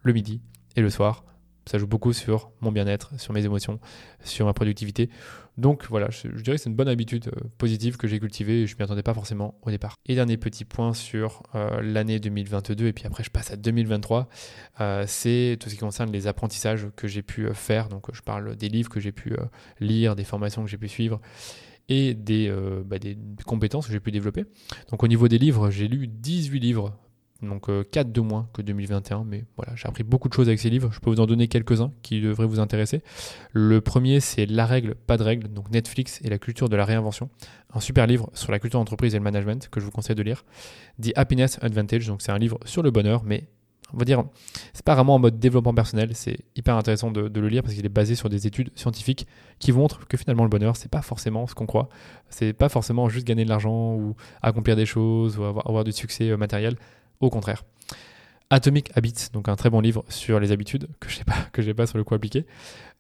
[0.02, 0.42] le midi
[0.76, 1.24] et le soir
[1.66, 3.80] ça joue beaucoup sur mon bien-être, sur mes émotions,
[4.24, 5.10] sur ma productivité.
[5.58, 8.68] Donc voilà, je, dirais que c'est une bonne habitude euh, positive que j'ai cultivée et
[8.68, 9.98] je ne m'y attendais pas forcément au départ.
[10.06, 14.30] Et dernier petit point sur euh, l'année 2022 et puis après je passe à 2023,
[14.80, 17.90] euh, c'est tout ce qui concerne les apprentissages que j'ai pu faire.
[17.90, 19.36] Donc je parle des livres que j'ai pu
[19.80, 21.22] lire, des formations que j'ai pu suivre
[21.90, 22.54] et des,
[22.86, 24.46] bah, des compétences que j'ai pu développer.
[24.90, 26.98] Donc au niveau des livres, j'ai lu 18 livres
[27.42, 30.60] donc 4 euh, de moins que 2021, mais voilà, j'ai appris beaucoup de choses avec
[30.60, 30.92] ces livres.
[30.92, 33.02] Je peux vous en donner quelques-uns qui devraient vous intéresser.
[33.52, 36.86] Le premier, c'est La règle, pas de règle, donc Netflix et la culture de la
[36.86, 37.30] réinvention.
[37.74, 40.24] Un super livre sur la culture d'entreprise et le management que je vous conseille de
[40.24, 40.46] lire.
[41.02, 43.48] The Happiness Advantage, donc c'est un livre sur le bonheur, mais
[43.94, 44.24] on va dire,
[44.74, 47.86] c'est pas vraiment en mode développement personnel, c'est hyper intéressant de, le lire parce qu'il
[47.86, 49.28] est basé sur des études scientifiques
[49.60, 51.90] qui montrent que finalement le bonheur, c'est pas forcément ce qu'on croit.
[52.30, 55.92] C'est pas forcément juste gagner de l'argent ou accomplir des choses ou avoir, avoir du
[55.92, 56.76] succès euh, matériel.
[57.22, 57.64] Au contraire.
[58.50, 61.20] Atomic Habits, donc un très bon livre sur les habitudes que je
[61.68, 62.46] n'ai pas, sur le coup appliqué.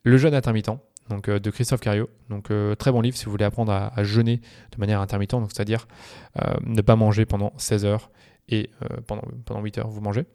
[0.03, 0.79] Le jeûne intermittent,
[1.09, 2.09] donc euh, de Christophe Cario.
[2.29, 4.37] Donc euh, très bon livre si vous voulez apprendre à, jeûner
[4.71, 5.87] de manière intermittente, c'est-à-dire
[6.41, 8.11] euh, ne pas manger pendant 16 heures
[8.47, 8.69] et
[9.07, 10.25] pendant, pendant 8 heures vous mangez.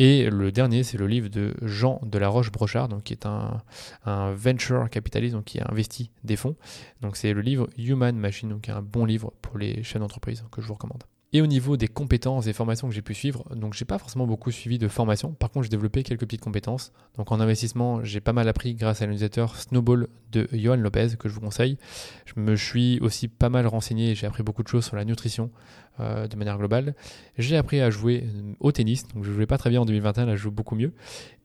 [0.00, 3.62] Et le dernier, c'est le livre de Jean de la Roche-Brochard, donc qui est un,
[4.04, 6.56] un, venture capitaliste, donc qui a investi des fonds.
[7.00, 10.60] Donc c'est le livre Human Machine, donc un bon livre pour les chaînes d'entreprise que
[10.60, 11.04] je vous recommande.
[11.34, 14.24] Et au niveau des compétences et formations que j'ai pu suivre, donc j'ai pas forcément
[14.24, 15.32] beaucoup suivi de formation.
[15.32, 16.92] Par contre, j'ai développé quelques petites compétences.
[17.16, 21.28] Donc en investissement, j'ai pas mal appris grâce à l'utilisateur Snowball de Johan Lopez que
[21.28, 21.76] je vous conseille.
[22.24, 25.50] Je me suis aussi pas mal renseigné j'ai appris beaucoup de choses sur la nutrition
[25.98, 26.94] euh, de manière globale.
[27.36, 28.28] J'ai appris à jouer
[28.60, 30.92] au tennis, donc je jouais pas très bien en 2021, là je joue beaucoup mieux.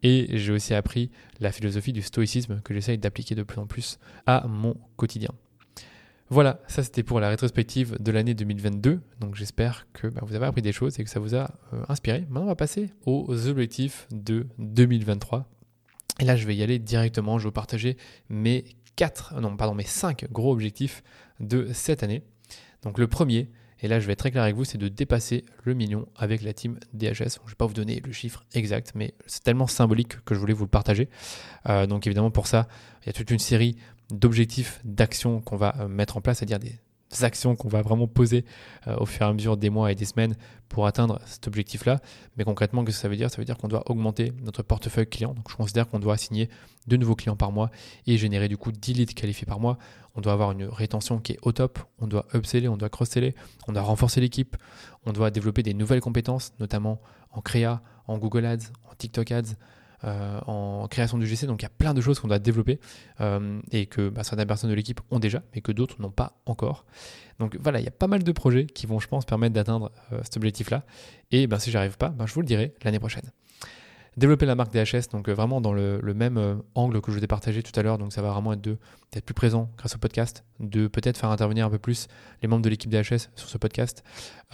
[0.03, 3.97] Et j'ai aussi appris la philosophie du stoïcisme que j'essaye d'appliquer de plus en plus
[4.27, 5.31] à mon quotidien.
[6.31, 9.01] Voilà, ça c'était pour la rétrospective de l'année 2022.
[9.19, 11.83] Donc j'espère que bah, vous avez appris des choses et que ça vous a euh,
[11.89, 12.21] inspiré.
[12.29, 15.47] Maintenant on va passer aux objectifs de 2023.
[16.19, 17.39] Et là je vais y aller directement.
[17.39, 17.97] Je vais vous partager
[18.29, 18.65] mes
[18.95, 21.01] quatre, non pardon, mes cinq gros objectifs
[21.39, 22.21] de cette année.
[22.83, 23.49] Donc le premier,
[23.81, 26.41] Et là, je vais être très clair avec vous, c'est de dépasser le million avec
[26.41, 27.13] la team DHS.
[27.13, 30.39] je ne vais pas vous donner le chiffre exact, mais c'est tellement symbolique que je
[30.39, 31.09] voulais vous le partager.
[31.67, 32.67] Euh, donc évidemment, pour ça,
[33.03, 33.77] il y a toute une série
[34.11, 36.79] d'objectifs, d'actions qu'on va euh, mettre en place, c'est-à-dire des
[37.21, 38.45] actions qu'on va vraiment poser
[38.87, 40.35] euh, au fur et à mesure des mois et des semaines
[40.67, 41.99] pour atteindre cet objectif-là.
[42.37, 43.29] Mais concrètement, qu'est-ce que ça veut dire?
[43.31, 45.33] Ça veut dire qu'on doit augmenter notre portefeuille client.
[45.33, 46.49] Donc je considère qu'on doit signer
[46.87, 47.71] de nouveaux clients par mois
[48.05, 49.77] et générer du coup 10 leads qualifiés par mois.
[50.15, 51.79] On doit avoir une rétention qui est au top.
[51.99, 53.35] On doit upseller, on doit cross-seller,
[53.67, 54.57] on doit renforcer l'équipe.
[55.05, 59.55] On doit développer des nouvelles compétences, notamment en créa, en Google Ads, en TikTok Ads,
[60.03, 61.45] euh, en création du GC.
[61.47, 62.79] Donc il y a plein de choses qu'on doit développer
[63.21, 66.41] euh, et que bah, certaines personnes de l'équipe ont déjà, mais que d'autres n'ont pas
[66.45, 66.85] encore.
[67.39, 69.91] Donc voilà, il y a pas mal de projets qui vont, je pense, permettre d'atteindre
[70.11, 70.83] euh, cet objectif-là.
[71.31, 73.31] Et ben, si j'arrive pas, ben, je vous le dirai l'année prochaine
[74.19, 77.23] développer la marque DHS, donc euh, vraiment dans le, même euh, angle que je vous
[77.23, 78.77] ai partagé tout à l'heure, donc ça va vraiment être de
[79.11, 82.07] d'être plus présent grâce au podcast, de peut-être faire intervenir un peu plus
[82.43, 84.03] les membres de l'équipe DHS sur ce podcast.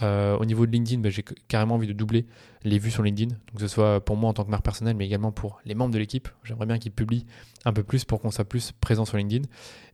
[0.00, 2.26] Euh, au niveau de LinkedIn, bah, j'ai carrément envie de doubler
[2.64, 4.96] les vues sur LinkedIn, donc que ce soit pour moi en tant que marque personnelle,
[4.96, 6.28] mais également pour les membres de l'équipe.
[6.42, 7.26] J'aimerais bien qu'ils publient
[7.66, 9.46] un peu plus pour qu'on soit plus présent sur LinkedIn.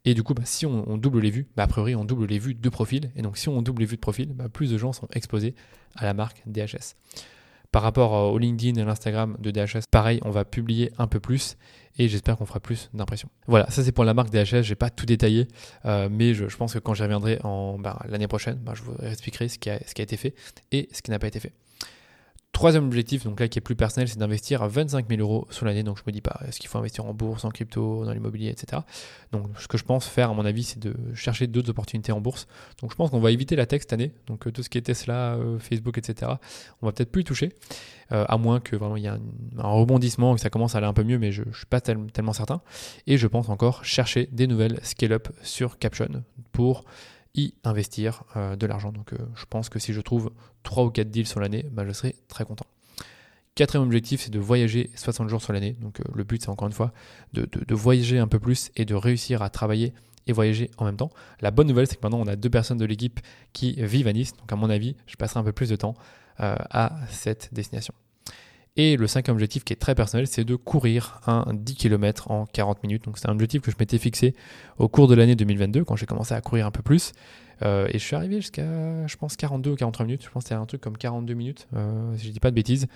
[0.04, 2.38] Et du coup, bah, si on, double les vues, bah, a priori on double les
[2.38, 4.92] vues de profil, et donc si on double les vues de profil, plus de gens
[4.92, 5.56] sont exposés
[5.96, 6.94] à la marque DHS.
[7.72, 11.56] Par rapport au LinkedIn et l'Instagram de DHS, pareil, on va publier un peu plus
[11.98, 13.28] et j'espère qu'on fera plus d'impressions.
[13.46, 15.48] Voilà, ça c'est pour la marque DHS, j'ai pas tout détaillé,
[15.84, 18.94] euh, mais je, pense que quand j'y reviendrai en, ben, l'année prochaine, ben, je vous
[19.02, 20.34] expliquerai ce qui a été fait
[20.70, 21.52] et ce qui n'a pas été fait.
[22.52, 25.82] Troisième objectif, donc là qui est plus personnel, c'est d'investir 25 000 euros sur l'année.
[25.82, 28.50] Donc je me dis pas, est-ce qu'il faut investir en bourse, en crypto, dans l'immobilier,
[28.50, 28.82] etc.
[29.32, 32.20] Donc ce que je pense faire, à mon avis, c'est de chercher d'autres opportunités en
[32.20, 32.46] bourse.
[32.82, 34.12] Donc je pense qu'on va éviter la tech cette année.
[34.26, 36.32] Donc euh, tout ce qui est Tesla, euh, Facebook, etc.
[36.82, 37.54] On va peut-être plus y toucher,
[38.12, 39.18] euh, à moins que vraiment il y ait un,
[39.62, 42.34] rebondissement, que ça commence à aller un peu mieux, mais je, ne suis pas tellement
[42.34, 42.60] certain.
[43.06, 46.84] Et je pense encore chercher des nouvelles scale-up sur Caption pour
[47.34, 48.92] y investir euh, de l'argent.
[48.92, 51.84] Donc euh, je pense que si je trouve 3 ou 4 deals sur l'année, bah,
[51.86, 52.66] je serai très content.
[53.54, 55.76] Quatrième objectif, c'est de voyager 60 jours sur l'année.
[55.80, 56.92] Donc euh, le but, c'est encore une fois
[57.32, 59.92] de, voyager un peu plus et de réussir à travailler
[60.26, 61.10] et voyager en même temps.
[61.40, 63.20] La bonne nouvelle, c'est que maintenant, on a deux personnes de l'équipe
[63.52, 64.34] qui vivent à Nice.
[64.36, 65.94] Donc à mon avis, je passerai un peu plus de temps
[66.38, 67.92] à cette destination.
[68.76, 72.46] Et le cinquième objectif qui est très personnel, c'est de courir un 10 km en
[72.46, 73.04] 40 minutes.
[73.04, 74.34] Donc c'est un objectif que je m'étais fixé
[74.78, 77.12] au cours de l'année 2022 quand j'ai commencé à courir un peu plus.
[77.62, 80.24] Euh, et je suis arrivé jusqu'à, je pense, 42 ou 43 minutes.
[80.24, 82.56] Je pense que c'était un truc comme 42 minutes, euh, si je dis pas de
[82.56, 82.88] bêtises.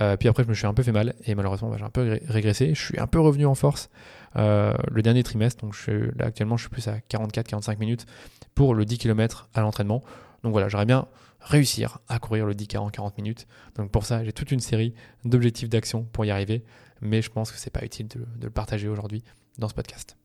[0.00, 1.90] Euh, puis après, je me suis un peu fait mal et malheureusement, bah, j'ai un
[1.90, 2.74] peu régressé.
[2.74, 3.90] Je suis un peu revenu en force
[4.34, 5.64] le dernier trimestre.
[5.64, 8.06] Donc là, actuellement, je suis plus à 44-45 minutes
[8.54, 10.02] pour le 10 km à l'entraînement.
[10.42, 11.06] Donc voilà, j'aurais bien
[11.42, 13.46] réussir à courir le 10K en 40 minutes.
[13.76, 16.64] Donc pour ça, j'ai toute une série d'objectifs d'action pour y arriver,
[17.00, 19.22] mais je pense que c'est pas utile de, le partager aujourd'hui
[19.58, 20.16] dans ce podcast.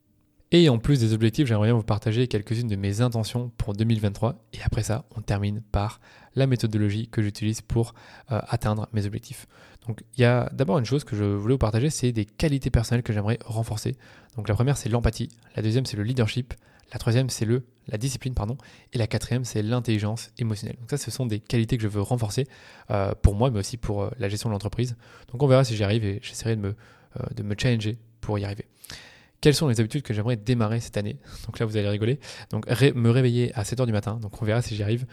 [0.52, 4.46] Et en plus des objectifs, j'aimerais bien vous partager quelques-unes de mes intentions pour 2023.
[4.54, 6.00] Et après ça, on termine par
[6.36, 7.94] la méthodologie que j'utilise pour
[8.32, 9.46] euh, atteindre mes objectifs.
[9.88, 12.70] Donc il y a d'abord une chose que je voulais vous partager, c'est des qualités
[12.70, 13.98] personnelles que j'aimerais renforcer.
[14.38, 15.30] Donc la première, c'est l'empathie.
[15.56, 16.54] La deuxième, c'est le leadership.
[16.92, 18.58] La troisième, c'est le la discipline, pardon.
[18.94, 20.78] Et la quatrième, c'est l'intelligence émotionnelle.
[20.80, 22.48] Donc ça, ce sont des qualités que je veux renforcer
[22.92, 24.96] euh, pour moi, mais aussi pour euh, la gestion de l'entreprise.
[25.32, 28.38] Donc on verra si j'y arrive et j'essaierai de me, euh, de me challenger pour
[28.40, 28.66] y arriver.
[29.40, 31.18] Quelles sont les habitudes que j'aimerais démarrer cette année?
[31.46, 32.20] Donc là, vous allez rigoler.
[32.50, 35.06] Donc me réveiller à 7h du matin, donc on verra si j'y arrive.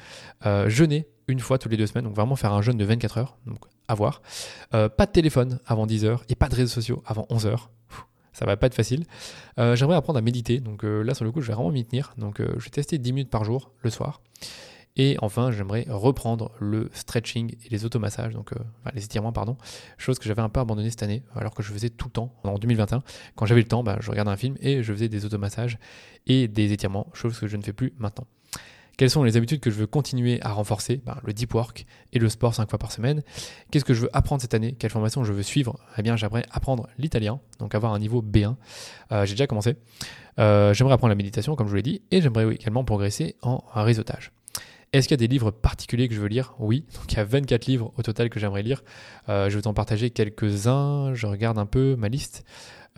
[0.67, 3.39] jeûner une fois toutes les deux semaines, donc vraiment faire un jeûne de 24 heures,
[3.47, 4.23] donc à voir.
[4.71, 7.69] pas de téléphone avant 10h et pas de réseaux sociaux avant 11h
[8.35, 9.05] ça va pas être facile.
[9.59, 11.87] Euh, j'aimerais apprendre à méditer, donc euh, là sur le coup je vais vraiment m'y
[11.87, 12.13] tenir.
[12.19, 14.21] Donc euh, je vais tester 10 minutes par jour le soir.
[14.97, 18.53] Et enfin, j'aimerais reprendre le stretching et les automassages, donc
[18.95, 19.57] les étirements, pardon,
[19.99, 22.33] chose que j'avais un peu abandonné cette année, alors que je faisais tout le temps
[22.45, 23.03] en 2021.
[23.35, 25.79] Quand j'avais le temps, bah, je regardais un film et je faisais des automassages
[26.29, 28.29] et des étirements, chose que je ne fais plus maintenant.
[28.97, 31.01] Quelles sont les habitudes que je veux continuer à renforcer?
[31.05, 33.23] Ben, Le deep work et le sport 5 fois par semaine.
[33.71, 34.77] Qu'est-ce que je veux apprendre cette année?
[34.79, 35.79] Quelle formation je veux suivre?
[35.99, 38.55] Eh bien, j'aimerais apprendre l'italien, donc avoir un niveau B1.
[39.11, 39.77] Euh, j'ai déjà commencé.
[40.39, 43.65] Euh, j'aimerais apprendre la méditation, comme je vous l'ai dit, et j'aimerais également progresser en
[43.75, 44.31] réseautage.
[44.93, 46.55] Est-ce qu'il y a des livres particuliers que je veux lire?
[46.61, 48.85] Oui, donc il y a 24 livres au total que j'aimerais lire.
[49.29, 51.15] Euh, je vais t'en partager quelques-uns.
[51.15, 52.45] Je regarde un peu ma liste.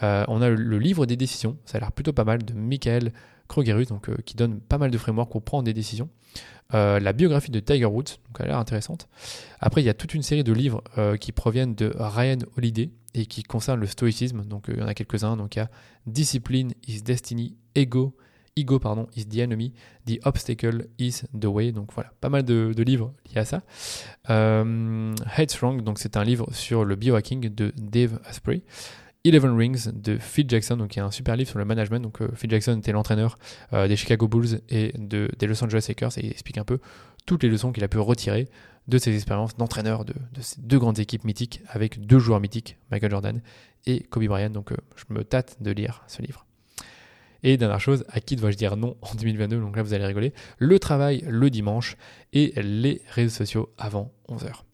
[0.02, 3.12] on a le, livre des décisions, ça a l'air plutôt pas mal, de Michael
[3.46, 6.08] Krogerus, donc, euh, qui donne pas mal de frameworks pour prendre des décisions.
[6.74, 9.08] Euh, la biographie de Tiger Woods, donc elle a l'air intéressante.
[9.60, 12.90] Après, il y a toute une série de livres euh, qui proviennent de Ryan Holiday
[13.14, 14.44] et qui concernent le stoïcisme.
[14.44, 15.36] Donc, il y en a quelques-uns.
[15.36, 15.70] Donc, il y a
[16.06, 18.16] Discipline is Destiny, Ego,
[18.56, 19.72] Ego pardon, is the enemy,
[20.06, 21.72] The obstacle is the way.
[21.72, 23.62] Donc voilà, pas mal de, livres liés à ça.
[25.36, 28.62] Headstrong, donc c'est un livre sur le biohacking de Dave Asprey.
[29.26, 32.00] Eleven Rings de Phil Jackson, donc il y a un super livre sur le management.
[32.00, 33.38] Donc euh, Phil Jackson était l'entraîneur
[33.72, 36.78] euh, des Chicago Bulls et de, des Los Angeles Lakers et il explique un peu
[37.26, 38.48] toutes les leçons qu'il a pu retirer
[38.86, 43.10] de ses expériences d'entraîneur de, ces deux grandes équipes mythiques avec deux joueurs mythiques, Michael
[43.10, 43.40] Jordan
[43.86, 44.50] et Kobe Bryant.
[44.50, 46.46] Donc euh, je me tâte de lire ce livre.
[47.42, 50.32] Et dernière chose, à qui dois-je dire non en 2022 Donc là, vous allez rigoler.
[50.58, 51.96] Le travail le dimanche
[52.32, 54.65] et les réseaux sociaux avant 11h.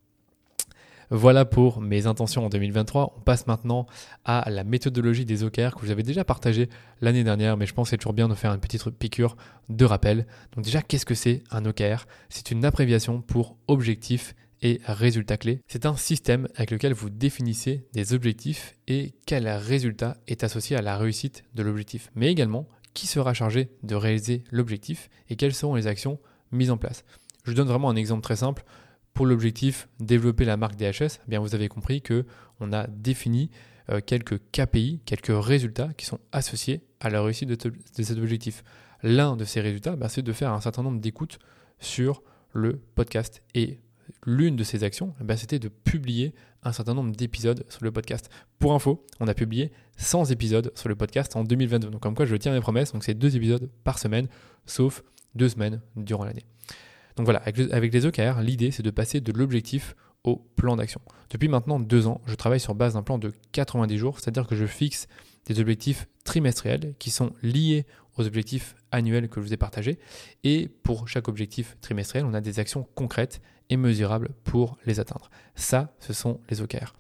[1.15, 3.17] Voilà pour mes intentions en 2023.
[3.19, 3.85] On passe maintenant
[4.25, 6.71] à la méthodologie des OKR que vous avez déjà partagé
[7.03, 9.37] l'année dernière, mais je pense que c'est toujours bien de faire une petite piqûre
[9.69, 10.27] de rappel.
[10.57, 15.61] Donc déjà, qu'est-ce que c'est un OKR C'est une abréviation pour objectif et résultat clé.
[15.67, 20.83] C'est un système avec lequel vous définissez des objectifs et quel résultat est associé à
[20.83, 25.75] la réussite de l'objectif, mais également qui sera chargé de réaliser l'objectif et quelles seront
[25.75, 26.19] les actions
[26.53, 27.05] mises en place?
[27.45, 28.65] Je donne vraiment un exemple très simple.
[29.15, 32.25] Pour l'objectif développer la marque DHS, eh bien vous avez compris que
[32.61, 33.51] on a défini
[33.91, 37.73] euh, quelques KPI, quelques résultats qui sont associés à la réussite de,
[38.03, 38.63] cet objectif.
[39.03, 41.39] L'un de ces résultats, bah, c'est de faire un certain nombre d'écoutes
[41.81, 42.23] sur
[42.53, 43.43] le podcast.
[43.55, 43.81] Et
[44.25, 48.31] l'une de ces actions, eh c'était de publier un certain nombre d'épisodes sur le podcast.
[48.59, 51.91] Pour info, on a publié 100 épisodes sur le podcast en 2022.
[51.91, 54.29] Donc comme quoi je tiens mes promesses, donc c'est deux épisodes par semaine,
[54.65, 55.03] sauf
[55.35, 56.45] deux semaines durant l'année.
[57.17, 59.95] Donc voilà, avec, les OKR, l'idée c'est de passer de l'objectif
[60.25, 61.01] au plan d'action.
[61.31, 64.55] Depuis maintenant deux ans, je travaille sur base d'un plan de 90 jours, c'est-à-dire que
[64.55, 65.09] je fixe
[65.47, 69.99] des objectifs trimestriels qui sont liés aux objectifs annuels que je vous ai partagés.
[70.45, 75.31] Et pour chaque objectif trimestriel, on a des actions concrètes et mesurables pour les atteindre.
[75.55, 76.93] Ça, ce sont les OKR.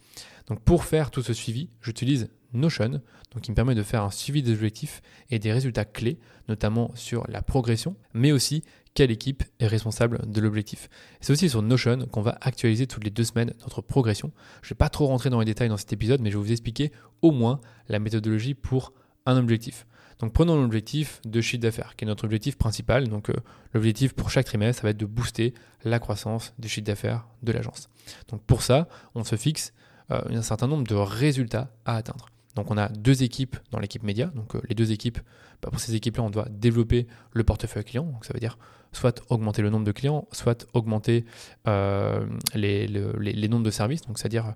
[0.48, 3.00] Donc pour faire tout ce suivi, j'utilise Notion,
[3.32, 6.90] donc qui me permet de faire un suivi des objectifs et des résultats clés, notamment
[6.94, 8.62] sur la progression, mais aussi
[8.94, 10.88] quelle équipe est responsable de l'objectif.
[11.20, 14.32] C'est aussi sur Notion qu'on va actualiser toutes les deux semaines notre progression.
[14.60, 16.44] Je ne vais pas trop rentrer dans les détails dans cet épisode, mais je vais
[16.44, 18.92] vous expliquer au moins la méthodologie pour
[19.24, 19.86] un objectif.
[20.18, 23.08] Donc prenons l'objectif de chiffre d'affaires, qui est notre objectif principal.
[23.08, 23.34] Donc euh,
[23.74, 25.52] l'objectif pour chaque trimestre, ça va être de booster
[25.84, 27.88] la croissance du chiffre d'affaires de l'agence.
[28.28, 29.72] Donc pour ça, on se fixe
[30.12, 32.26] euh, un certain nombre de résultats à atteindre.
[32.54, 34.26] Donc on a deux équipes dans l'équipe média.
[34.34, 35.18] Donc euh, les deux équipes,
[35.62, 38.04] bah, pour ces équipes-là, on doit développer le portefeuille client.
[38.04, 38.58] Donc ça veut dire
[38.92, 41.24] soit augmenter le nombre de clients, soit augmenter
[41.64, 44.02] les, les, nombres de services.
[44.02, 44.52] Donc c'est-à-dire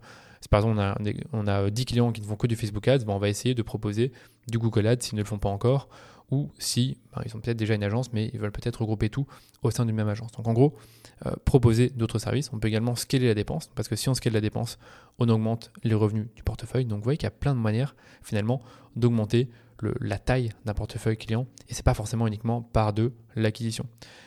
[0.51, 0.81] par exemple
[1.33, 3.55] on a, 10 clients qui ne font que du Facebook Ads, ben, on va essayer
[3.55, 4.13] de proposer
[4.49, 5.89] du Google Ads s'ils ne le font pas encore,
[6.31, 9.27] ou si ben, ils ont peut-être déjà une agence, mais ils veulent peut-être regrouper tout
[9.63, 10.33] au sein d'une même agence.
[10.33, 10.75] Donc en gros,
[11.25, 12.51] euh, proposer d'autres services.
[12.53, 14.79] On peut également scaler la dépense, parce que si on scale la dépense,
[15.19, 16.85] on augmente les revenus du portefeuille.
[16.85, 18.61] Donc vous voyez qu'il y a plein de manières finalement
[18.97, 19.49] d'augmenter
[20.01, 23.87] la taille d'un portefeuille client, et c'est pas forcément uniquement par de l'acquisition.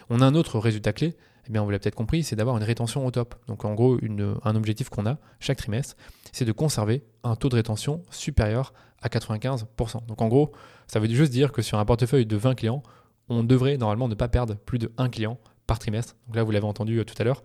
[0.09, 1.15] On a un autre résultat clé,
[1.47, 3.35] eh bien, vous l'avez peut-être compris, c'est d'avoir une rétention au top.
[3.47, 3.97] Donc, en gros,
[4.43, 5.95] un objectif qu'on a chaque trimestre,
[6.31, 10.05] c'est de conserver un taux de rétention supérieur à 95%.
[10.05, 10.51] Donc, en gros,
[10.85, 12.83] ça veut juste dire que sur un portefeuille de 20 clients,
[13.29, 16.15] on devrait normalement ne pas perdre plus de 1 client par trimestre.
[16.25, 17.43] Donc là, vous l'avez entendu euh, tout à l'heure,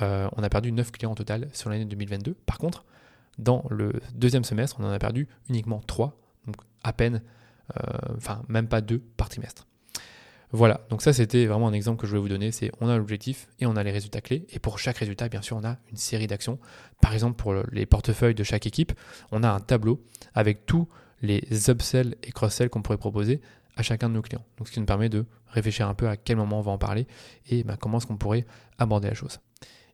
[0.00, 2.34] euh, on a perdu 9 clients au total sur l'année 2022.
[2.46, 2.84] Par contre,
[3.38, 7.22] dans le deuxième semestre, on en a perdu uniquement 3, donc à peine,
[7.76, 7.82] euh,
[8.16, 9.66] enfin même pas 2 par trimestre.
[10.50, 12.96] Voilà, donc ça c'était vraiment un exemple que je voulais vous donner, c'est on a
[12.96, 15.76] l'objectif et on a les résultats clés, et pour chaque résultat, bien sûr, on a
[15.90, 16.58] une série d'actions.
[17.02, 18.92] Par exemple, pour les portefeuilles de chaque équipe,
[19.30, 20.02] on a un tableau
[20.32, 20.88] avec tous
[21.20, 23.42] les upsells et cross-sells qu'on pourrait proposer
[23.78, 24.44] à chacun de nos clients.
[24.58, 26.78] Donc ce qui nous permet de réfléchir un peu à quel moment on va en
[26.78, 27.06] parler
[27.46, 28.44] et bah, comment est-ce qu'on pourrait
[28.76, 29.38] aborder la chose.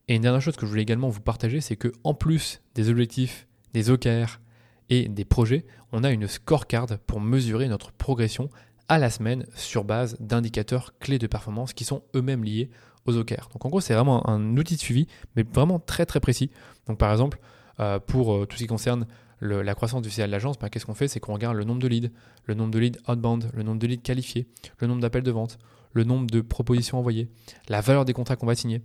[0.08, 2.88] Et une dernière chose que je voulais également vous partager, c'est que en plus des
[2.88, 4.40] objectifs, des OKR
[4.88, 8.48] et des projets, on a une scorecard pour mesurer notre progression
[8.88, 12.70] à la semaine sur base d'indicateurs clés de performance qui sont eux-mêmes liés
[13.04, 13.48] aux OKR.
[13.52, 16.50] Donc en gros, c'est vraiment un outil de suivi, mais vraiment très très précis.
[16.86, 17.38] Donc par exemple,
[17.80, 19.06] euh, pour euh, tout ce qui concerne
[19.44, 21.08] la croissance du CA de l'agence, ben, qu'est-ce qu'on fait?
[21.08, 22.10] C'est qu'on regarde le nombre de leads,
[22.44, 25.58] le nombre de leads outbound, le nombre de leads qualifiés, le nombre d'appels de vente,
[25.92, 27.28] le nombre de propositions envoyées,
[27.68, 28.82] la valeur des contrats qu'on va signer.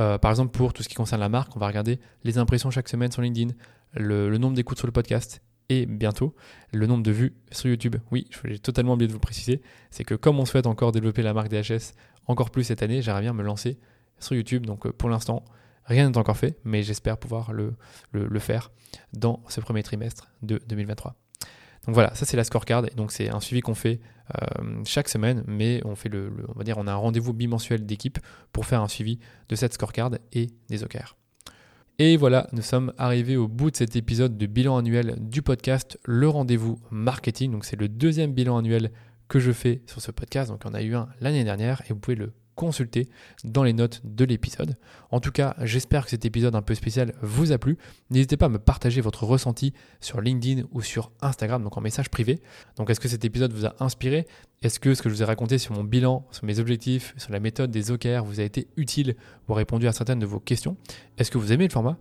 [0.00, 2.70] Euh, par exemple, pour tout ce qui concerne la marque, on va regarder les impressions
[2.70, 3.54] chaque semaine sur LinkedIn,
[3.94, 6.34] le, nombre d'écoutes sur le podcast et bientôt
[6.72, 7.96] le nombre de vues sur YouTube.
[8.10, 11.32] Oui, j'ai totalement oublié de vous préciser, c'est que comme on souhaite encore développer la
[11.32, 11.94] marque DHS
[12.26, 13.78] encore plus cette année, j'aimerais bien me lancer
[14.18, 14.66] sur YouTube.
[14.66, 15.44] Donc euh, pour l'instant,
[15.86, 17.74] rien n'est encore fait, mais j'espère pouvoir le,
[18.38, 18.70] faire
[19.12, 21.14] dans ce premier trimestre de 2023.
[21.86, 22.82] Donc voilà, ça c'est la scorecard.
[22.96, 24.00] Donc c'est un suivi qu'on fait
[24.34, 27.84] euh, chaque semaine, mais on fait le, on va dire, on a un rendez-vous bimensuel
[27.84, 28.18] d'équipe
[28.52, 29.18] pour faire un suivi
[29.48, 31.16] de cette scorecard et des OKR.
[31.98, 35.98] Et voilà, nous sommes arrivés au bout de cet épisode de bilan annuel du podcast
[36.04, 37.52] Le Rendez-vous Marketing.
[37.52, 38.90] Donc c'est le deuxième bilan annuel
[39.28, 40.50] que je fais sur ce podcast.
[40.50, 43.08] Donc on a eu un l'année dernière et vous pouvez le consulter
[43.44, 44.76] dans les notes de l'épisode.
[45.10, 47.78] En tout cas, j'espère que cet épisode un peu spécial vous a plu.
[48.10, 52.08] N'hésitez pas à me partager votre ressenti sur LinkedIn ou sur Instagram, donc en message
[52.08, 52.40] privé.
[52.76, 54.26] Donc est-ce que cet épisode vous a inspiré?
[54.62, 57.32] Est-ce que ce que je vous ai raconté sur mon bilan, sur mes objectifs, sur
[57.32, 59.16] la méthode des OKR vous a été utile
[59.48, 60.76] ou répondu à certaines de vos questions?
[61.18, 61.98] Est-ce que vous aimez le format?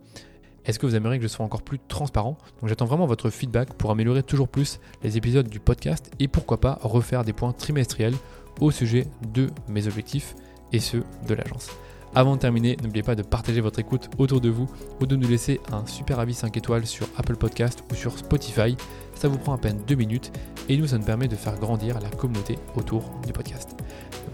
[0.66, 2.38] Est-ce que vous aimeriez que je sois encore plus transparent?
[2.62, 6.62] Donc j'attends vraiment votre feedback pour améliorer toujours plus les épisodes du podcast et pourquoi
[6.62, 8.16] pas refaire des points trimestriels
[8.60, 10.36] au sujet de mes objectifs
[10.72, 11.70] et ceux de l'agence.
[12.16, 14.70] Avant de terminer, n'oubliez pas de partager votre écoute autour de vous
[15.02, 18.76] ou de nous laisser un super avis 5 étoiles sur Apple Podcast ou sur Spotify.
[19.16, 20.32] Ça vous prend à peine 2 minutes
[20.70, 23.76] et nous, ça nous permet de faire grandir la communauté autour du podcast.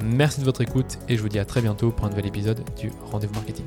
[0.03, 2.63] Merci de votre écoute et je vous dis à très bientôt pour un nouvel épisode
[2.77, 3.65] du Rendez-vous Marketing.